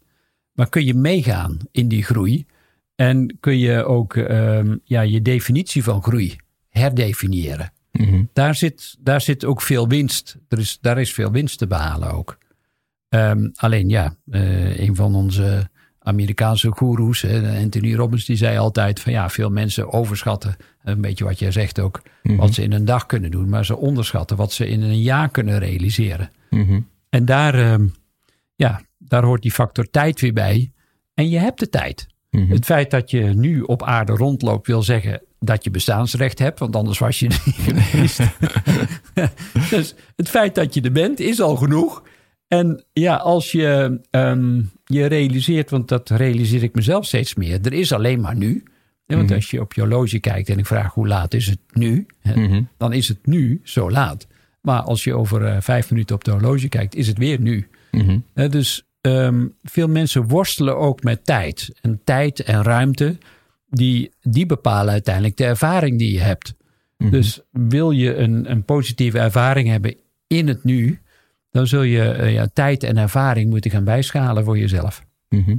Maar 0.53 0.69
kun 0.69 0.85
je 0.85 0.95
meegaan 0.95 1.59
in 1.71 1.89
die 1.89 2.03
groei 2.03 2.47
en 2.95 3.37
kun 3.41 3.59
je 3.59 3.85
ook 3.85 4.17
ehm, 4.17 4.77
ja, 4.85 5.01
je 5.01 5.23
definitie 5.23 5.83
van 5.83 6.03
groei 6.03 6.37
herdefiniëren. 6.69 7.73
Daar, 8.33 8.55
zit, 8.55 8.97
daar 9.01 9.21
zit 9.21 9.45
ook 9.45 9.63
veel 9.63 9.89
winst. 9.89 10.37
Er 10.49 10.59
is, 10.59 10.79
daar 10.81 11.01
is 11.01 11.13
veel 11.13 11.31
winst 11.31 11.59
te 11.59 11.67
behalen 11.67 12.13
ook. 12.13 12.39
Ehm, 13.15 13.49
alleen 13.55 13.89
ja, 13.89 14.17
eh, 14.31 14.79
een 14.79 14.95
van 14.95 15.15
onze 15.15 15.71
Amerikaanse 15.99 16.71
goeroes, 16.71 17.27
Anthony 17.63 17.95
Robbins, 17.95 18.25
die 18.25 18.37
zei 18.37 18.59
altijd 18.59 19.01
van 19.01 19.13
ja, 19.13 19.29
veel 19.29 19.51
mensen 19.51 19.93
overschatten, 19.93 20.57
een 20.83 21.01
beetje 21.01 21.25
wat 21.25 21.39
jij 21.39 21.51
zegt 21.51 21.81
ook, 21.81 22.03
wat 22.23 22.55
ze 22.55 22.63
in 22.63 22.73
een 22.73 22.85
dag 22.85 23.07
kunnen 23.07 23.31
doen, 23.31 23.49
maar 23.49 23.65
ze 23.65 23.77
onderschatten 23.77 24.37
wat 24.37 24.53
ze 24.53 24.69
in 24.69 24.83
een 24.83 25.03
jaar 25.03 25.29
kunnen 25.29 25.59
realiseren. 25.59 26.31
En 27.09 27.25
daar, 27.25 27.55
ehm, 27.55 27.87
ja, 28.55 28.81
daar 28.99 29.25
hoort 29.25 29.43
die 29.43 29.53
factor 29.53 29.91
tijd 29.91 30.21
weer 30.21 30.33
bij. 30.33 30.73
En 31.15 31.29
je 31.29 31.39
hebt 31.39 31.59
de 31.59 31.69
tijd. 31.69 32.07
Het 32.31 32.65
feit 32.65 32.91
dat 32.91 33.11
je 33.11 33.21
nu 33.23 33.61
op 33.61 33.83
aarde 33.83 34.13
rondloopt 34.13 34.67
wil 34.67 34.83
zeggen 34.83 35.23
dat 35.39 35.65
je 35.65 35.71
bestaansrecht 35.71 36.39
hebt, 36.39 36.59
want 36.59 36.77
anders 36.77 36.99
was 36.99 37.19
je 37.19 37.29
er 37.29 37.43
niet 37.45 37.55
geweest. 37.55 38.21
dus 39.71 39.95
het 40.17 40.29
feit 40.29 40.55
dat 40.55 40.75
je 40.75 40.81
er 40.81 40.93
bent 40.93 41.21
is 41.21 41.41
al 41.41 41.57
genoeg. 41.57 42.03
En 42.59 42.85
ja, 42.93 43.17
als 43.17 43.53
je 43.53 44.01
ehm, 44.11 44.63
je 44.85 45.07
realiseert, 45.07 45.71
want 45.71 45.89
dat 45.89 46.11
realiseer 46.11 46.63
ik 46.63 46.75
mezelf 46.75 47.07
steeds 47.07 47.35
meer, 47.35 47.59
er 47.63 47.73
is 47.73 47.93
alleen 47.93 48.21
maar 48.21 48.37
nu. 48.37 48.63
Want 49.07 49.33
als 49.33 49.51
je 49.51 49.61
op 49.61 49.73
je 49.73 49.81
horloge 49.81 50.19
kijkt 50.19 50.49
en 50.49 50.59
ik 50.59 50.67
vraag 50.67 50.95
hoe 50.95 51.09
laat 51.09 51.35
is 51.35 51.47
het 51.47 51.59
nu, 51.73 52.07
hè, 52.21 52.61
dan 52.77 52.93
is 52.93 53.09
het 53.09 53.27
nu 53.27 53.61
zo 53.63 53.91
laat. 53.91 54.27
Maar 54.61 54.81
als 54.81 55.05
je 55.05 55.15
over 55.15 55.45
eh, 55.45 55.57
vijf 55.61 55.91
minuten 55.91 56.17
op 56.17 56.25
de 56.25 56.31
horloge 56.31 56.69
kijkt, 56.69 56.95
is 56.95 57.07
het 57.07 57.19
weer 57.19 57.41
nu. 57.41 57.69
Hè, 58.35 58.49
dus 58.49 58.83
ehm, 59.01 59.47
veel 59.63 59.89
mensen 59.89 60.29
worstelen 60.29 60.77
ook 60.77 61.03
met 61.03 61.25
tijd. 61.25 61.71
En 61.81 62.01
tijd 62.05 62.41
en 62.41 62.63
ruimte, 62.63 63.19
die, 63.69 64.11
die 64.21 64.47
bepalen 64.47 64.93
uiteindelijk 64.93 65.37
de 65.37 65.45
ervaring 65.45 65.99
die 65.99 66.13
je 66.13 66.21
hebt. 66.21 66.55
Dus 67.11 67.41
wil 67.51 67.91
je 67.91 68.17
een, 68.17 68.51
een 68.51 68.65
positieve 68.65 69.19
ervaring 69.19 69.69
hebben 69.69 69.97
in 70.27 70.49
het 70.49 70.65
nu, 70.65 71.01
dan 71.55 71.67
zul 71.67 71.83
je 71.83 72.11
eh, 72.11 72.33
ja, 72.33 72.49
tijd 72.53 72.83
en 72.83 72.97
ervaring 72.97 73.51
moeten 73.51 73.71
gaan 73.71 73.85
bijschalen 73.85 74.45
voor 74.45 74.59
jezelf. 74.59 75.05
Mhm. 75.29 75.57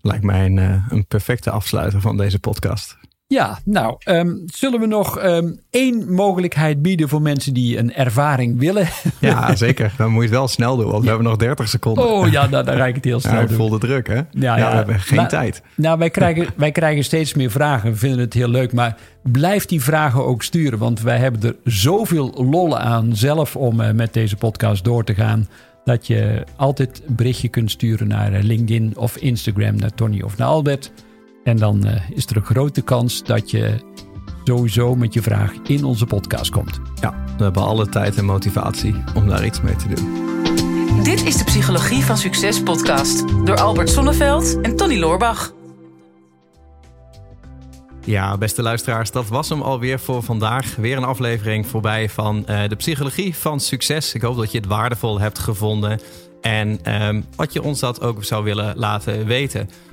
Lijkt 0.00 0.24
mij 0.24 0.46
een, 0.46 0.58
eh, 0.58 0.86
een 0.88 1.06
perfecte 1.06 1.50
afsluiter 1.50 2.00
van 2.00 2.16
deze 2.16 2.38
podcast. 2.38 2.98
Ja, 3.34 3.58
nou, 3.64 3.96
ehm, 3.98 4.34
zullen 4.46 4.80
we 4.80 4.86
nog 4.86 5.18
ehm, 5.18 5.52
één 5.70 6.12
mogelijkheid 6.12 6.82
bieden 6.82 7.08
voor 7.08 7.22
mensen 7.22 7.54
die 7.54 7.78
een 7.78 7.94
ervaring 7.94 8.58
willen? 8.58 8.88
Ja, 9.20 9.56
zeker. 9.56 9.92
Dan 9.96 10.10
moet 10.10 10.22
je 10.22 10.28
het 10.28 10.38
wel 10.38 10.48
snel 10.48 10.76
doen, 10.76 10.90
want 10.90 11.02
we 11.02 11.08
hebben 11.08 11.26
nog 11.26 11.36
30 11.36 11.68
seconden. 11.68 12.04
Oh 12.04 12.28
ja, 12.28 12.46
nou, 12.46 12.64
dan, 12.64 12.76
dan 12.76 12.86
ik 12.86 12.94
het 12.94 13.04
heel 13.04 13.20
snel 13.20 13.40
ja, 13.40 13.46
doen. 13.46 13.56
voel 13.56 13.68
de 13.68 13.78
druk, 13.78 14.06
hè? 14.08 14.14
Ja, 14.14 14.24
Ja, 14.56 14.70
we 14.70 14.76
hebben 14.76 15.00
geen 15.00 15.16
Nou, 15.16 15.28
tijd. 15.28 15.62
Nou, 15.74 15.98
wij 15.98 16.10
krijgen, 16.18 16.46
wij 16.56 16.72
krijgen 16.72 17.04
steeds 17.04 17.34
meer 17.34 17.50
vragen. 17.50 17.90
We 17.90 17.96
vinden 17.96 18.18
het 18.20 18.34
heel 18.34 18.48
leuk. 18.48 18.72
Maar 18.72 18.96
blijf 19.22 19.66
die 19.66 19.82
vragen 19.82 20.26
ook 20.26 20.42
sturen. 20.42 20.78
Want 20.78 21.00
wij 21.00 21.18
hebben 21.18 21.42
er 21.42 21.56
zoveel 21.72 22.44
lol 22.50 22.78
aan 22.78 23.16
zelf 23.16 23.56
om 23.56 23.80
eh, 23.80 23.92
met 23.92 24.12
deze 24.12 24.36
podcast 24.36 24.84
door 24.84 25.04
te 25.04 25.14
gaan. 25.14 25.48
Dat 25.84 26.06
je 26.06 26.44
altijd 26.56 27.02
een 27.06 27.14
berichtje 27.14 27.48
kunt 27.48 27.70
sturen 27.70 28.08
naar 28.08 28.32
eh, 28.32 28.42
LinkedIn 28.42 28.92
of 28.96 29.16
Instagram, 29.16 29.76
naar 29.76 29.94
Tony 29.94 30.20
of 30.20 30.36
naar 30.36 30.48
Albert. 30.48 30.92
En 31.44 31.56
dan 31.56 31.84
eh, 31.84 32.10
is 32.10 32.26
er 32.26 32.36
een 32.36 32.44
grote 32.44 32.82
kans 32.82 33.22
dat 33.22 33.50
je 33.50 33.78
sowieso 34.44 34.96
met 34.96 35.14
je 35.14 35.22
vraag 35.22 35.52
in 35.66 35.84
onze 35.84 36.06
podcast 36.06 36.50
komt. 36.50 36.80
Ja, 37.00 37.24
we 37.36 37.42
hebben 37.42 37.62
alle 37.62 37.88
tijd 37.88 38.16
en 38.16 38.24
motivatie 38.24 38.94
om 39.14 39.28
daar 39.28 39.44
iets 39.44 39.60
mee 39.60 39.76
te 39.76 39.88
doen. 39.88 40.28
Dit 41.02 41.24
is 41.24 41.36
de 41.36 41.44
Psychologie 41.44 42.04
van 42.04 42.16
Succes 42.16 42.62
podcast 42.62 43.28
door 43.44 43.56
Albert 43.56 43.90
Sonneveld 43.90 44.60
en 44.60 44.76
Tony 44.76 44.98
Loorbach. 44.98 45.52
Ja, 48.04 48.38
beste 48.38 48.62
luisteraars, 48.62 49.10
dat 49.10 49.28
was 49.28 49.48
hem 49.48 49.62
alweer 49.62 49.98
voor 49.98 50.22
vandaag. 50.22 50.76
Weer 50.76 50.96
een 50.96 51.04
aflevering 51.04 51.66
voorbij 51.66 52.08
van 52.08 52.46
eh, 52.46 52.68
de 52.68 52.76
Psychologie 52.76 53.36
van 53.36 53.60
Succes. 53.60 54.14
Ik 54.14 54.22
hoop 54.22 54.36
dat 54.36 54.52
je 54.52 54.58
het 54.58 54.66
waardevol 54.66 55.20
hebt 55.20 55.38
gevonden 55.38 56.00
en 56.40 56.78
ehm, 56.82 57.20
wat 57.36 57.52
je 57.52 57.62
ons 57.62 57.80
dat 57.80 58.00
ook 58.00 58.24
zou 58.24 58.44
willen 58.44 58.76
laten 58.76 59.26
weten. 59.26 59.70